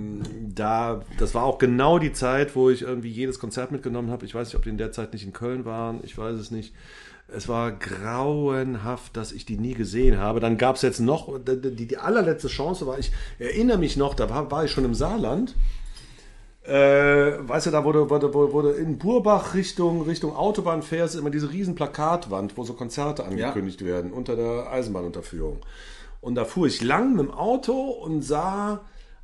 da, 0.55 1.01
das 1.19 1.35
war 1.35 1.45
auch 1.45 1.57
genau 1.57 1.99
die 1.99 2.13
Zeit, 2.13 2.55
wo 2.55 2.69
ich 2.69 2.83
irgendwie 2.83 3.09
jedes 3.09 3.39
Konzert 3.39 3.73
mitgenommen 3.73 4.11
habe. 4.11 4.27
Ich 4.27 4.35
weiß 4.35 4.49
nicht, 4.49 4.57
ob 4.57 4.63
die 4.63 4.69
in 4.69 4.77
der 4.77 4.93
Zeit 4.93 5.15
nicht 5.15 5.25
in 5.25 5.33
Köln 5.33 5.65
waren. 5.65 6.01
Ich 6.03 6.19
weiß 6.19 6.37
es 6.37 6.51
nicht. 6.51 6.75
Es 7.35 7.49
war 7.49 7.73
grauenhaft, 7.73 9.17
dass 9.17 9.33
ich 9.33 9.47
die 9.47 9.57
nie 9.57 9.73
gesehen 9.73 10.19
habe. 10.19 10.39
Dann 10.39 10.59
gab 10.59 10.77
es 10.77 10.83
jetzt 10.83 11.01
noch, 11.01 11.39
die, 11.39 11.87
die 11.87 11.97
allerletzte 11.97 12.49
Chance 12.49 12.87
war, 12.87 12.99
ich 12.99 13.11
erinnere 13.39 13.79
mich 13.79 13.97
noch, 13.97 14.13
da 14.13 14.29
war, 14.29 14.51
war 14.51 14.67
ich 14.67 14.71
schon 14.71 14.85
im 14.85 14.95
Saarland. 14.95 15.55
Äh, 16.65 16.75
weißt 17.49 17.69
du, 17.69 17.71
da 17.71 17.85
wurde, 17.85 18.11
wurde, 18.11 18.35
wurde, 18.35 18.53
wurde 18.53 18.71
in 18.73 18.99
Burbach 18.99 19.55
Richtung, 19.55 20.03
Richtung 20.03 20.37
Autobahn 20.37 20.83
fährst, 20.83 21.17
immer 21.17 21.31
diese 21.31 21.51
riesen 21.51 21.75
Plakatwand, 21.75 22.59
wo 22.59 22.65
so 22.65 22.75
Konzerte 22.75 23.25
angekündigt 23.25 23.83
werden, 23.83 24.13
unter 24.13 24.37
der 24.37 24.71
Eisenbahnunterführung. 24.71 25.61
Und 26.23 26.37
da 26.37 26.47
fuhr 26.47 26.67
ich 26.67 26.81
lang 26.81 27.17
mit 27.17 27.27
dem 27.27 27.31
Auto 27.33 27.75
und 27.91 28.23
sah 28.23 28.81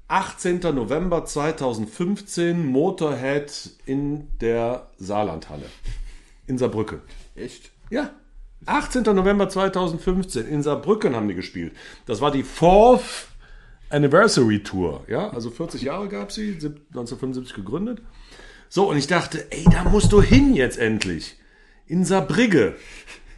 18. 0.08 0.60
November 0.74 1.24
2015 1.24 2.66
Motorhead 2.66 3.70
in 3.86 4.28
der 4.40 4.88
Saarlandhalle. 4.98 5.66
In 6.46 6.58
Saarbrücken. 6.58 7.00
Echt? 7.34 7.70
Ja. 7.88 8.10
18. 8.66 9.04
November 9.14 9.48
2015 9.48 10.46
in 10.46 10.62
Saarbrücken 10.62 11.14
haben 11.14 11.28
die 11.28 11.34
gespielt. 11.36 11.72
Das 12.06 12.20
war 12.20 12.30
die 12.32 12.42
Fourth 12.42 13.28
Anniversary 13.90 14.62
Tour. 14.62 15.04
Ja, 15.08 15.30
also 15.30 15.50
40 15.50 15.82
Jahre 15.82 16.08
gab 16.08 16.32
sie, 16.32 16.52
sieb- 16.58 16.80
1975 16.88 17.54
gegründet. 17.54 18.02
So, 18.68 18.90
und 18.90 18.96
ich 18.98 19.06
dachte, 19.06 19.46
ey, 19.50 19.64
da 19.70 19.84
musst 19.84 20.10
du 20.12 20.20
hin 20.20 20.54
jetzt 20.54 20.78
endlich. 20.78 21.36
In 21.86 22.04
Saarbrügge. 22.04 22.74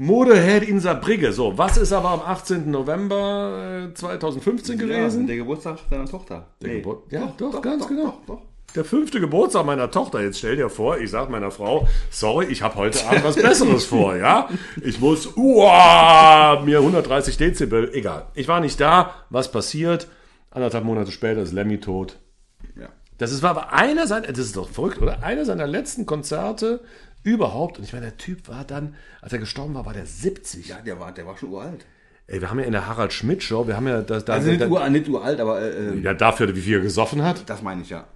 Motorhead 0.01 0.63
in 0.67 0.81
Saarbrügge. 0.81 1.31
So, 1.31 1.59
was 1.59 1.77
ist 1.77 1.93
aber 1.93 2.09
am 2.09 2.21
18. 2.21 2.71
November 2.71 3.89
äh, 3.91 3.95
2015 3.95 4.79
gewesen? 4.79 5.21
Ja, 5.23 5.27
der 5.27 5.37
Geburtstag 5.37 5.79
deiner 5.91 6.07
Tochter. 6.07 6.47
Der 6.63 6.77
Geburt- 6.77 7.13
ja, 7.13 7.31
doch, 7.37 7.61
ganz 7.61 7.87
genau. 7.87 8.05
Doch, 8.05 8.25
doch. 8.27 8.43
Der 8.75 8.87
fünfte 8.87 9.21
Geburtstag 9.21 9.67
meiner 9.67 9.91
Tochter. 9.91 10.23
Jetzt 10.23 10.39
stell 10.39 10.57
dir 10.57 10.71
vor, 10.71 10.97
ich 10.97 11.11
sag 11.11 11.29
meiner 11.29 11.51
Frau, 11.51 11.87
sorry, 12.09 12.47
ich 12.47 12.63
habe 12.63 12.77
heute 12.77 13.05
Abend 13.07 13.25
was 13.25 13.37
Besseres 13.37 13.85
vor, 13.85 14.17
ja? 14.17 14.49
Ich 14.83 15.01
muss 15.01 15.37
uah, 15.37 16.63
mir 16.65 16.79
130 16.79 17.37
Dezibel, 17.37 17.91
egal. 17.93 18.29
Ich 18.35 18.49
war 18.49 18.61
nicht 18.61 18.81
da, 18.81 19.13
was 19.29 19.53
passiert? 19.53 20.09
Anderthalb 20.51 20.85
Monate 20.85 21.13
später 21.13 21.43
ist 21.43 21.53
Lemmy 21.53 21.79
tot. 21.79 22.17
Ja. 22.81 22.89
Das 23.19 23.33
ist, 23.33 23.43
war 23.43 23.51
aber 23.51 23.75
einer 23.75 24.07
seiner, 24.07 24.29
das 24.29 24.39
ist 24.39 24.57
doch 24.57 24.71
verrückt, 24.71 25.03
oder? 25.03 25.23
Einer 25.23 25.45
seiner 25.45 25.67
letzten 25.67 26.07
Konzerte 26.07 26.81
überhaupt. 27.22 27.78
Und 27.78 27.85
ich 27.85 27.92
meine, 27.92 28.06
der 28.06 28.16
Typ 28.16 28.48
war 28.48 28.64
dann, 28.64 28.94
als 29.20 29.33
er 29.33 29.38
gestorben 29.38 29.74
war, 29.74 29.87
war 29.87 29.92
der 29.92 30.06
70. 30.06 30.66
ja, 30.68 30.80
der 30.80 30.98
war, 31.00 31.12
der 31.12 31.26
war 31.26 31.37
schon 31.37 31.50
uralt. 31.50 31.85
Ey, 32.26 32.40
wir 32.40 32.48
haben 32.50 32.59
ja 32.61 32.64
in 32.64 32.72
der 32.72 32.87
Harald 32.87 33.12
Schmidt 33.12 33.42
Show, 33.42 33.66
wir 33.66 33.76
haben 33.76 33.88
ja 33.88 34.02
das, 34.02 34.24
da, 34.24 34.35
Also 34.35 34.50
nicht, 34.50 34.61
da, 34.61 34.68
uralt, 34.68 34.92
nicht 34.92 35.09
uralt, 35.09 35.40
aber 35.40 35.61
äh, 35.61 35.88
äh, 35.88 35.98
ja, 36.00 36.14
dafür, 36.14 36.54
wie 36.54 36.61
viel 36.61 36.76
er 36.76 36.80
gesoffen 36.80 37.24
hat. 37.24 37.50
das 37.50 37.61
meine 37.62 37.83
ich 37.83 37.90
ja. 37.90 38.06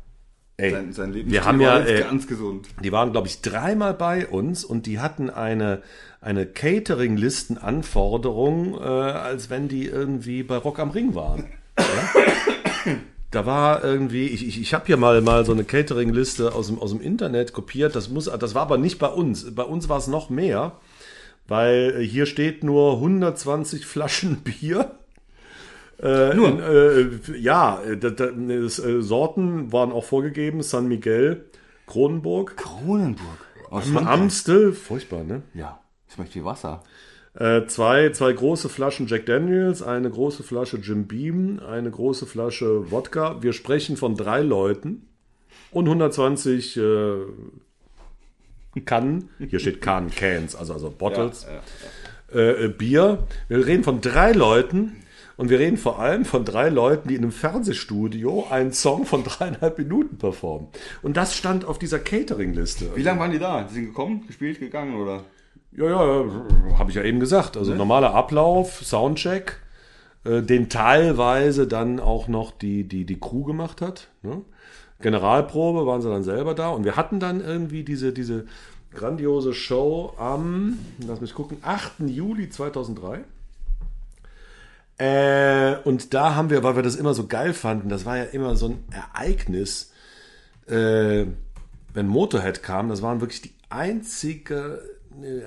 Ey, 0.56 0.70
Sein, 0.70 0.92
sein 0.92 1.12
Leben 1.12 1.32
wir 1.32 1.44
haben 1.44 1.60
ja, 1.60 1.80
äh, 1.80 2.02
ganz 2.02 2.28
gesund. 2.28 2.68
Die 2.80 2.92
waren, 2.92 3.10
glaube 3.10 3.26
ich, 3.26 3.42
dreimal 3.42 3.92
bei 3.92 4.28
uns 4.28 4.64
und 4.64 4.86
die 4.86 5.00
hatten 5.00 5.28
eine, 5.30 5.82
eine 6.20 6.46
Catering-Listen-Anforderung, 6.46 8.74
äh, 8.74 8.76
als 8.84 9.50
wenn 9.50 9.66
die 9.66 9.86
irgendwie 9.86 10.44
bei 10.44 10.56
Rock 10.56 10.78
am 10.78 10.90
Ring 10.90 11.16
waren. 11.16 11.46
Ja? 11.76 12.94
Da 13.34 13.46
war 13.46 13.82
irgendwie, 13.82 14.28
ich, 14.28 14.46
ich, 14.46 14.60
ich 14.60 14.74
habe 14.74 14.86
hier 14.86 14.96
mal, 14.96 15.20
mal 15.20 15.44
so 15.44 15.50
eine 15.50 15.64
Catering-Liste 15.64 16.54
aus 16.54 16.68
dem, 16.68 16.78
aus 16.78 16.90
dem 16.90 17.00
Internet 17.00 17.52
kopiert. 17.52 17.96
Das, 17.96 18.08
muss, 18.08 18.26
das 18.26 18.54
war 18.54 18.62
aber 18.62 18.78
nicht 18.78 19.00
bei 19.00 19.08
uns. 19.08 19.52
Bei 19.54 19.64
uns 19.64 19.88
war 19.88 19.98
es 19.98 20.06
noch 20.06 20.30
mehr, 20.30 20.78
weil 21.48 21.96
äh, 21.98 22.06
hier 22.06 22.26
steht 22.26 22.62
nur 22.62 22.94
120 22.94 23.86
Flaschen 23.86 24.42
Bier. 24.42 24.92
Äh, 26.00 26.34
Nur? 26.34 26.48
In, 26.48 26.60
äh, 26.60 27.36
ja, 27.38 27.80
äh, 27.82 27.96
da, 27.96 28.10
da, 28.10 28.26
das, 28.26 28.78
äh, 28.78 29.02
Sorten 29.02 29.72
waren 29.72 29.90
auch 29.90 30.04
vorgegeben. 30.04 30.62
San 30.62 30.86
Miguel, 30.86 31.44
Kronenburg, 31.86 32.56
Kronenburg. 32.56 33.38
Aus 33.70 33.94
Amstel, 33.96 34.72
furchtbar, 34.72 35.24
ne? 35.24 35.42
Ja, 35.54 35.80
ich 36.08 36.18
möchte 36.18 36.34
viel 36.34 36.44
Wasser. 36.44 36.84
Äh, 37.34 37.66
zwei, 37.66 38.10
zwei 38.10 38.32
große 38.32 38.68
Flaschen 38.68 39.08
Jack 39.08 39.26
Daniels, 39.26 39.82
eine 39.82 40.08
große 40.08 40.44
Flasche 40.44 40.76
Jim 40.76 41.06
Beam, 41.06 41.60
eine 41.60 41.90
große 41.90 42.26
Flasche 42.26 42.90
Wodka. 42.92 43.42
Wir 43.42 43.52
sprechen 43.52 43.96
von 43.96 44.14
drei 44.14 44.40
Leuten 44.40 45.08
und 45.72 45.86
120 45.86 46.76
äh, 46.76 47.16
Kannen. 48.84 49.30
Hier 49.38 49.58
steht 49.58 49.80
Kannen, 49.80 50.10
Cans, 50.10 50.54
also, 50.54 50.74
also 50.74 50.90
Bottles. 50.90 51.46
Äh, 52.32 52.66
äh, 52.66 52.68
Bier. 52.68 53.26
Wir 53.48 53.66
reden 53.66 53.82
von 53.82 54.00
drei 54.00 54.30
Leuten 54.32 54.96
und 55.36 55.50
wir 55.50 55.58
reden 55.58 55.76
vor 55.76 55.98
allem 55.98 56.24
von 56.24 56.44
drei 56.44 56.68
Leuten, 56.68 57.08
die 57.08 57.16
in 57.16 57.22
einem 57.22 57.32
Fernsehstudio 57.32 58.46
einen 58.48 58.72
Song 58.72 59.06
von 59.06 59.24
dreieinhalb 59.24 59.78
Minuten 59.78 60.18
performen. 60.18 60.68
Und 61.02 61.16
das 61.16 61.36
stand 61.36 61.64
auf 61.64 61.80
dieser 61.80 61.98
Catering-Liste. 61.98 62.92
Wie 62.94 63.02
lange 63.02 63.18
waren 63.18 63.32
die 63.32 63.40
da? 63.40 63.64
Die 63.64 63.74
sind 63.74 63.86
gekommen, 63.86 64.24
gespielt, 64.28 64.60
gegangen 64.60 64.94
oder? 64.94 65.24
Ja, 65.76 65.86
ja, 65.86 66.24
habe 66.78 66.90
ich 66.90 66.96
ja 66.96 67.02
eben 67.02 67.20
gesagt. 67.20 67.56
Also 67.56 67.74
normaler 67.74 68.14
Ablauf, 68.14 68.84
Soundcheck, 68.84 69.60
äh, 70.24 70.42
den 70.42 70.68
teilweise 70.68 71.66
dann 71.66 71.98
auch 71.98 72.28
noch 72.28 72.52
die, 72.52 72.84
die, 72.84 73.04
die 73.04 73.18
Crew 73.18 73.44
gemacht 73.44 73.80
hat. 73.80 74.08
Ne? 74.22 74.42
Generalprobe 75.00 75.86
waren 75.86 76.00
sie 76.00 76.08
dann 76.08 76.22
selber 76.22 76.54
da 76.54 76.70
und 76.70 76.84
wir 76.84 76.96
hatten 76.96 77.18
dann 77.18 77.40
irgendwie 77.40 77.82
diese, 77.82 78.12
diese 78.12 78.46
grandiose 78.94 79.52
Show 79.52 80.14
am, 80.16 80.78
lass 81.06 81.20
mich 81.20 81.34
gucken, 81.34 81.58
8. 81.62 82.00
Juli 82.06 82.48
2003. 82.48 83.24
Äh, 84.96 85.76
und 85.84 86.14
da 86.14 86.36
haben 86.36 86.50
wir, 86.50 86.62
weil 86.62 86.76
wir 86.76 86.84
das 86.84 86.94
immer 86.94 87.14
so 87.14 87.26
geil 87.26 87.52
fanden, 87.52 87.88
das 87.88 88.06
war 88.06 88.16
ja 88.16 88.24
immer 88.24 88.54
so 88.54 88.68
ein 88.68 88.84
Ereignis, 88.92 89.92
äh, 90.68 91.26
wenn 91.92 92.06
Motorhead 92.06 92.62
kam, 92.62 92.88
das 92.88 93.02
waren 93.02 93.20
wirklich 93.20 93.42
die 93.42 93.52
einzige, 93.68 94.80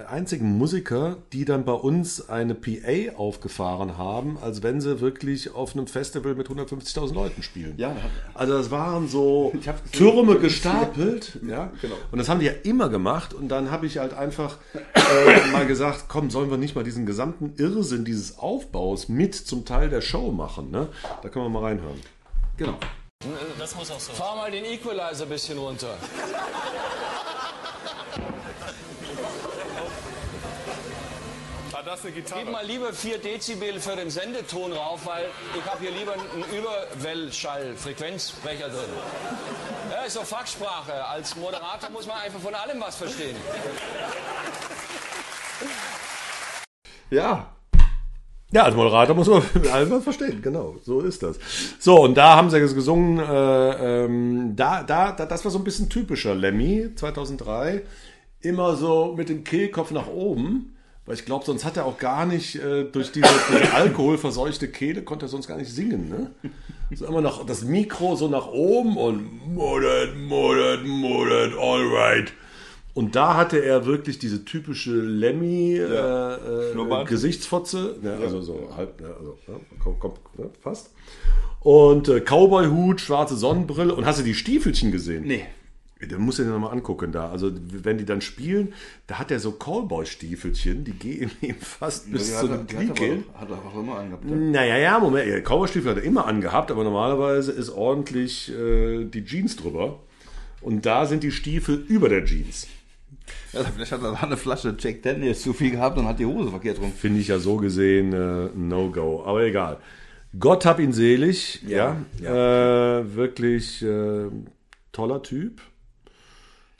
einzigen 0.07 0.57
Musiker, 0.57 1.17
die 1.33 1.45
dann 1.45 1.65
bei 1.65 1.73
uns 1.73 2.29
eine 2.29 2.55
PA 2.55 3.17
aufgefahren 3.17 3.97
haben, 3.97 4.37
als 4.41 4.63
wenn 4.63 4.81
sie 4.81 5.01
wirklich 5.01 5.53
auf 5.53 5.75
einem 5.75 5.87
Festival 5.87 6.35
mit 6.35 6.47
150.000 6.47 7.13
Leuten 7.13 7.43
spielen. 7.43 7.73
Ja, 7.77 7.95
also 8.33 8.53
das 8.53 8.71
waren 8.71 9.07
so. 9.07 9.53
Türme 9.91 10.39
gestapelt, 10.39 11.39
ja, 11.47 11.71
Genau. 11.81 11.95
Und 12.11 12.17
das 12.17 12.29
haben 12.29 12.39
die 12.39 12.45
ja 12.45 12.53
immer 12.63 12.89
gemacht. 12.89 13.33
Und 13.33 13.49
dann 13.49 13.71
habe 13.71 13.85
ich 13.85 13.97
halt 13.97 14.13
einfach 14.13 14.57
äh, 14.73 15.51
mal 15.51 15.65
gesagt, 15.65 16.05
komm, 16.07 16.29
sollen 16.29 16.49
wir 16.49 16.57
nicht 16.57 16.75
mal 16.75 16.83
diesen 16.83 17.05
gesamten 17.05 17.53
Irrsinn 17.57 18.05
dieses 18.05 18.39
Aufbaus 18.39 19.07
mit 19.09 19.35
zum 19.35 19.65
Teil 19.65 19.89
der 19.89 20.01
Show 20.01 20.31
machen, 20.31 20.71
ne? 20.71 20.89
Da 21.21 21.29
können 21.29 21.45
wir 21.45 21.49
mal 21.49 21.63
reinhören. 21.63 21.99
Genau. 22.57 22.77
Das 23.57 23.75
muss 23.75 23.91
auch 23.91 23.99
so. 23.99 24.13
Fahr 24.13 24.35
mal 24.35 24.51
den 24.51 24.65
Equalizer 24.65 25.23
ein 25.23 25.29
bisschen 25.29 25.57
runter. 25.57 25.97
das 31.87 32.03
eine 32.03 32.11
Gib 32.11 32.25
Gitarre. 32.25 32.45
mal 32.51 32.65
lieber 32.65 32.91
4 32.91 33.17
Dezibel 33.19 33.79
für 33.79 33.95
den 33.95 34.09
Sendeton 34.09 34.73
rauf, 34.73 35.05
weil 35.05 35.25
ich 35.57 35.65
habe 35.65 35.79
hier 35.79 35.91
lieber 35.91 36.13
einen 36.13 36.43
Überwellschall, 36.53 37.75
Frequenzbrecher 37.75 38.67
drin. 38.67 38.89
Ja, 39.91 40.03
ist 40.03 40.17
doch 40.17 40.25
Fachsprache. 40.25 41.05
Als 41.05 41.35
Moderator 41.37 41.89
muss 41.89 42.05
man 42.05 42.17
einfach 42.17 42.39
von 42.41 42.53
allem 42.53 42.81
was 42.81 42.97
verstehen. 42.97 43.37
Ja. 47.09 47.53
Ja, 48.51 48.63
als 48.63 48.75
Moderator 48.75 49.15
muss 49.15 49.27
man 49.27 49.43
alles 49.71 49.89
was 49.89 50.03
verstehen, 50.03 50.41
genau, 50.41 50.75
so 50.83 51.01
ist 51.01 51.21
das. 51.23 51.37
So, 51.79 52.01
und 52.01 52.15
da 52.15 52.35
haben 52.35 52.49
sie 52.49 52.59
gesungen, 52.59 53.19
äh, 53.19 54.05
ähm, 54.05 54.55
da, 54.55 54.83
da, 54.83 55.11
da, 55.11 55.25
das 55.25 55.43
war 55.43 55.51
so 55.51 55.57
ein 55.57 55.65
bisschen 55.65 55.89
typischer 55.89 56.33
Lemmy 56.33 56.95
2003, 56.95 57.83
immer 58.39 58.75
so 58.77 59.15
mit 59.17 59.27
dem 59.27 59.43
Kehlkopf 59.43 59.91
nach 59.91 60.07
oben, 60.07 60.76
weil 61.07 61.15
ich 61.15 61.25
glaube, 61.25 61.45
sonst 61.45 61.65
hat 61.65 61.77
er 61.77 61.85
auch 61.85 61.97
gar 61.97 62.25
nicht, 62.25 62.55
äh, 62.55 62.83
durch 62.83 63.11
diese, 63.11 63.29
diese 63.49 63.73
alkoholverseuchte 63.73 64.67
Kehle, 64.67 65.01
konnte 65.01 65.25
er 65.25 65.29
sonst 65.29 65.47
gar 65.47 65.57
nicht 65.57 65.71
singen, 65.71 66.09
ne? 66.09 66.31
So 66.93 67.05
immer 67.05 67.21
noch 67.21 67.45
das 67.45 67.63
Mikro 67.63 68.15
so 68.15 68.27
nach 68.27 68.47
oben 68.47 68.95
und 68.97 69.53
Modert, 69.53 70.15
Modert, 70.17 70.85
Modert, 70.85 71.53
alright. 71.57 72.33
Und 72.93 73.15
da 73.15 73.35
hatte 73.35 73.63
er 73.63 73.85
wirklich 73.85 74.19
diese 74.19 74.43
typische 74.43 74.91
Lemmy 74.91 75.75
äh, 75.75 75.83
äh, 75.83 76.71
Schnurrbart. 76.71 77.07
Gesichtsfotze, 77.07 77.95
ne, 78.01 78.17
also 78.21 78.41
so 78.41 78.69
halb, 78.75 78.99
ne, 78.99 79.07
also 79.07 79.37
ne, 79.47 79.59
komm, 79.83 79.99
komm, 79.99 80.13
ne, 80.37 80.49
fast. 80.61 80.91
Und 81.61 82.09
äh, 82.09 82.21
Cowboy-Hut, 82.21 83.01
schwarze 83.01 83.35
Sonnenbrille. 83.35 83.93
Und 83.93 84.05
hast 84.05 84.19
du 84.19 84.23
die 84.23 84.33
Stiefelchen 84.33 84.91
gesehen? 84.91 85.25
Nee. 85.25 85.45
Du 85.99 86.19
musst 86.19 86.37
dir 86.37 86.43
den 86.43 86.51
nochmal 86.51 86.73
angucken 86.73 87.11
da. 87.11 87.31
Also 87.31 87.51
wenn 87.71 87.97
die 87.97 88.05
dann 88.05 88.21
spielen, 88.21 88.73
da 89.07 89.17
hat 89.17 89.31
er 89.31 89.39
so 89.39 89.51
Cowboy-Stiefelchen, 89.53 90.83
die 90.83 90.91
gehen 90.91 91.31
ihm 91.41 91.55
fast 91.55 92.11
bis 92.11 92.37
zu 92.37 92.47
den 92.47 92.67
die 92.67 93.23
hat, 93.33 93.49
er 93.49 93.57
auch 93.57 93.79
immer 93.79 93.97
angehabt. 93.97 94.23
ja. 94.29 94.35
Naja, 94.35 94.77
ja, 94.77 94.99
Moment. 94.99 95.27
ja, 95.27 95.39
Cowboy-Stiefel 95.41 95.91
hat 95.91 95.97
er 95.97 96.03
immer 96.03 96.27
angehabt, 96.27 96.69
aber 96.69 96.83
normalerweise 96.83 97.51
ist 97.51 97.69
ordentlich 97.69 98.51
äh, 98.53 99.05
die 99.05 99.25
Jeans 99.25 99.55
drüber. 99.55 99.99
Und 100.61 100.85
da 100.85 101.05
sind 101.05 101.23
die 101.23 101.31
Stiefel 101.31 101.83
über 101.87 102.09
der 102.09 102.25
Jeans. 102.25 102.67
Ja, 103.53 103.63
vielleicht 103.63 103.91
hat 103.91 104.03
er 104.03 104.21
eine 104.23 104.37
Flasche 104.37 104.75
Jack 104.77 105.01
Daniels 105.03 105.41
zu 105.41 105.53
viel 105.53 105.71
gehabt 105.71 105.97
und 105.97 106.07
hat 106.07 106.19
die 106.19 106.25
Hose 106.25 106.49
verkehrt 106.49 106.79
rum. 106.79 106.91
Finde 106.91 107.19
ich 107.19 107.29
ja 107.29 107.39
so 107.39 107.57
gesehen 107.57 108.13
äh, 108.13 108.49
No-Go. 108.55 109.23
Aber 109.25 109.43
egal. 109.43 109.77
Gott 110.37 110.65
hab 110.65 110.79
ihn 110.79 110.93
selig. 110.93 111.61
Ja. 111.67 111.97
Äh, 112.21 113.15
wirklich 113.15 113.81
äh, 113.83 114.27
toller 114.91 115.23
Typ. 115.23 115.61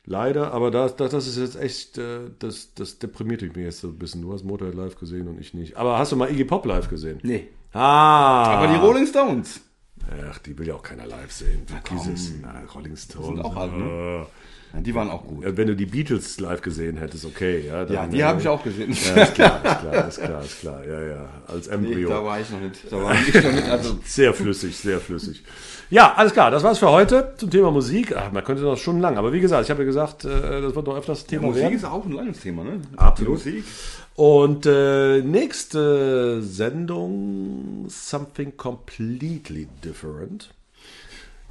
Leider, 0.09 0.53
aber 0.53 0.71
das, 0.71 0.95
das, 0.95 1.11
das 1.11 1.27
ist 1.27 1.37
jetzt 1.37 1.61
echt, 1.61 1.97
äh, 1.97 2.31
das, 2.39 2.73
das 2.73 2.97
deprimiert 2.97 3.41
mich 3.41 3.57
jetzt 3.57 3.81
so 3.81 3.89
ein 3.89 3.97
bisschen. 3.97 4.21
Du 4.21 4.31
hast 4.31 4.45
Motorhead 4.45 4.73
live 4.73 4.97
gesehen 4.97 5.27
und 5.27 5.37
ich 5.37 5.53
nicht. 5.53 5.75
Aber 5.75 5.99
hast 5.99 6.13
du 6.13 6.15
mal 6.15 6.31
Iggy 6.31 6.45
Pop 6.45 6.65
live 6.65 6.87
gesehen? 6.87 7.19
Nee. 7.23 7.49
Ah! 7.73 8.53
Aber 8.53 8.67
die 8.67 8.79
Rolling 8.79 9.05
Stones. 9.05 9.59
Ach, 10.31 10.39
die 10.39 10.57
will 10.57 10.67
ja 10.67 10.75
auch 10.75 10.83
keiner 10.83 11.05
live 11.05 11.31
sehen. 11.31 11.65
Dieses 11.91 12.31
na, 12.41 12.53
Rolling 12.73 12.95
Stones. 12.95 13.27
sind 13.27 13.41
auch 13.41 13.55
alt, 13.55 13.73
ne? 13.77 14.25
Ja, 14.73 14.81
die 14.81 14.93
waren 14.95 15.09
auch 15.09 15.23
gut. 15.25 15.43
Wenn 15.45 15.67
du 15.67 15.75
die 15.75 15.85
Beatles 15.85 16.39
live 16.39 16.61
gesehen 16.61 16.97
hättest, 16.97 17.23
okay. 17.25 17.65
Ja, 17.67 17.85
dann, 17.85 17.93
Ja, 17.95 18.05
die 18.07 18.19
äh, 18.19 18.23
habe 18.23 18.41
ich 18.41 18.47
auch 18.47 18.61
gesehen. 18.63 18.91
Ja, 18.91 19.23
ist 19.23 19.33
klar, 19.35 19.61
ist 19.63 19.79
klar, 19.81 20.07
ist 20.07 20.19
klar, 20.21 20.41
ist 20.43 20.59
klar. 20.59 20.85
Ja, 20.85 21.01
ja. 21.01 21.29
Als 21.47 21.67
Nee, 21.67 21.73
Embryo. 21.75 22.09
da 22.09 22.23
war 22.23 22.39
ich 22.39 22.49
noch 22.49 22.59
nicht. 22.59 22.91
Da 22.91 23.01
war 23.01 23.13
ich 23.13 23.33
noch 23.33 23.51
nicht. 23.53 23.69
Also, 23.69 23.99
Sehr 24.05 24.33
flüssig, 24.33 24.75
sehr 24.77 24.99
flüssig. 24.99 25.43
Ja, 25.89 26.13
alles 26.15 26.33
klar, 26.33 26.51
das 26.51 26.63
war's 26.63 26.79
für 26.79 26.89
heute 26.91 27.33
zum 27.37 27.49
Thema 27.49 27.71
Musik. 27.71 28.13
Ach, 28.15 28.29
man 28.33 28.43
könnte 28.43 28.63
noch 28.63 28.75
schon 28.77 28.99
lang, 28.99 29.17
aber 29.17 29.31
wie 29.31 29.39
gesagt, 29.39 29.63
ich 29.63 29.69
habe 29.71 29.83
ja 29.83 29.85
gesagt, 29.85 30.25
äh, 30.25 30.61
das 30.61 30.75
wird 30.75 30.85
noch 30.85 30.97
öfters 30.97 31.25
Thema 31.25 31.43
Musik 31.47 31.63
werden. 31.63 31.75
ist 31.75 31.85
auch 31.85 32.03
ein 32.05 32.11
langes 32.11 32.39
Thema, 32.41 32.65
ne? 32.65 32.81
Absolut. 32.97 33.33
Musik. 33.35 33.63
Und 34.17 34.65
äh, 34.65 35.21
nächste 35.21 36.41
Sendung, 36.41 37.85
something 37.87 38.57
completely 38.57 39.67
different. 39.83 40.55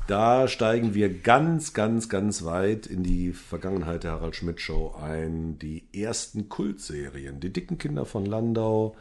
Da 0.09 0.49
steigen 0.49 0.93
wir 0.93 1.21
ganz, 1.21 1.75
ganz, 1.75 2.09
ganz 2.09 2.45
weit 2.45 2.87
in 2.87 3.05
die 3.05 3.33
Vergangenheit 3.33 4.03
der 4.03 4.11
Harald 4.11 4.35
Schmidt 4.35 4.61
Show 4.61 4.97
ein. 5.01 5.61
Die 5.61 5.85
ersten 5.93 6.49
Kultserien, 6.49 7.39
die 7.39 7.53
dicken 7.53 7.79
Kinder 7.79 8.05
von 8.05 8.27
Landau, 8.27 8.97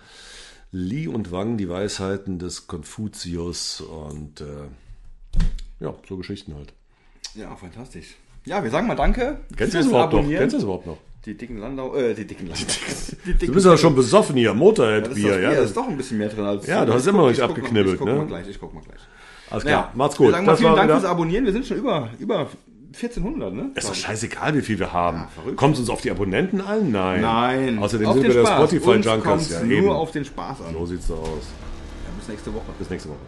Li 0.72 1.08
und 1.08 1.32
Wang, 1.32 1.58
die 1.58 1.68
Weisheiten 1.68 2.38
des 2.38 2.68
Konfuzius 2.68 3.82
und 3.82 4.42
äh, 4.42 4.68
ja, 5.80 5.96
so 6.08 6.18
Geschichten 6.18 6.54
halt. 6.54 6.72
Ja, 7.34 7.56
fantastisch. 7.56 8.14
Ja, 8.46 8.64
wir 8.64 8.70
sagen 8.70 8.86
mal 8.86 8.94
Danke. 8.94 9.40
Kennst 9.58 9.74
du 9.74 9.80
das 9.80 9.88
überhaupt 9.88 10.14
noch? 10.14 10.20
Abonnieren. 10.20 10.42
Kennst 10.42 10.54
du 10.54 10.58
das 10.58 10.64
überhaupt 10.66 10.86
noch? 10.86 11.00
Die 11.26 11.36
dicken 11.36 11.58
Landau, 11.58 11.96
äh, 11.96 12.14
die 12.14 12.26
dicken 12.26 12.48
Landau. 12.48 12.66
Die 13.26 13.34
dicken 13.34 13.48
Du 13.48 13.54
bist 13.54 13.66
ja 13.66 13.78
schon 13.78 13.96
besoffen 13.96 14.36
hier, 14.36 14.50
das 14.50 14.58
Motorhead-Bier, 14.58 15.40
ja. 15.42 15.52
ja, 15.54 15.62
ist 15.62 15.76
doch 15.76 15.88
ein 15.88 15.98
bisschen 15.98 16.18
mehr 16.20 16.30
drin 16.30 16.46
als. 16.46 16.68
Ja, 16.68 16.86
du 16.86 16.94
hast 16.94 17.08
immer 17.08 17.20
noch 17.24 17.30
ich 17.32 17.38
nicht 17.38 17.42
abgeknibbelt, 17.44 17.94
Ich 17.96 18.00
guck 18.00 18.08
ne? 18.08 18.16
mal 18.16 18.28
gleich, 18.28 18.48
ich 18.48 18.60
guck 18.60 18.74
mal 18.74 18.82
gleich. 18.84 19.00
Alles 19.50 19.64
klar, 19.64 19.74
Ja, 19.74 19.92
macht's 19.96 20.18
gut. 20.18 20.28
Wir 20.28 20.32
sagen 20.34 20.46
mal 20.46 20.52
Das 20.54 20.60
vielen 20.60 20.76
Dank 20.76 20.88
wieder- 20.90 21.00
fürs 21.00 21.10
Abonnieren. 21.10 21.46
Wir 21.46 21.52
sind 21.54 21.66
schon 21.66 21.78
über, 21.78 22.10
über 22.20 22.48
1400, 22.94 23.54
ne? 23.54 23.72
Ist 23.76 23.88
doch 23.90 23.96
scheißegal, 23.96 24.56
wie 24.56 24.62
viel 24.62 24.80
wir 24.80 24.94
haben. 24.94 25.28
verrückt. 25.34 25.58
Kommt 25.58 25.74
es 25.76 25.80
uns 25.82 25.90
auf 25.90 26.02
die 26.02 26.12
Abonnenten 26.12 26.62
an? 26.62 26.92
Nein. 26.92 27.22
Nein. 27.22 27.80
Außerdem 27.80 28.08
auf 28.08 28.14
sind 28.16 28.24
wir 28.28 28.34
der 28.34 28.46
Spotify-Junkers. 28.46 29.50
Ja, 29.52 29.60
nur 29.64 29.72
eben. 29.78 29.90
auf 29.90 30.12
den 30.12 30.26
Spaß 30.26 30.62
an. 30.62 30.74
So 30.74 30.86
sieht's 30.86 31.08
so 31.08 31.16
aus. 31.16 31.22
Ja, 31.28 32.12
bis 32.20 32.28
nächste 32.30 32.54
Woche. 32.54 32.66
Bis 32.80 32.90
nächste 32.90 33.10
Woche. 33.10 33.20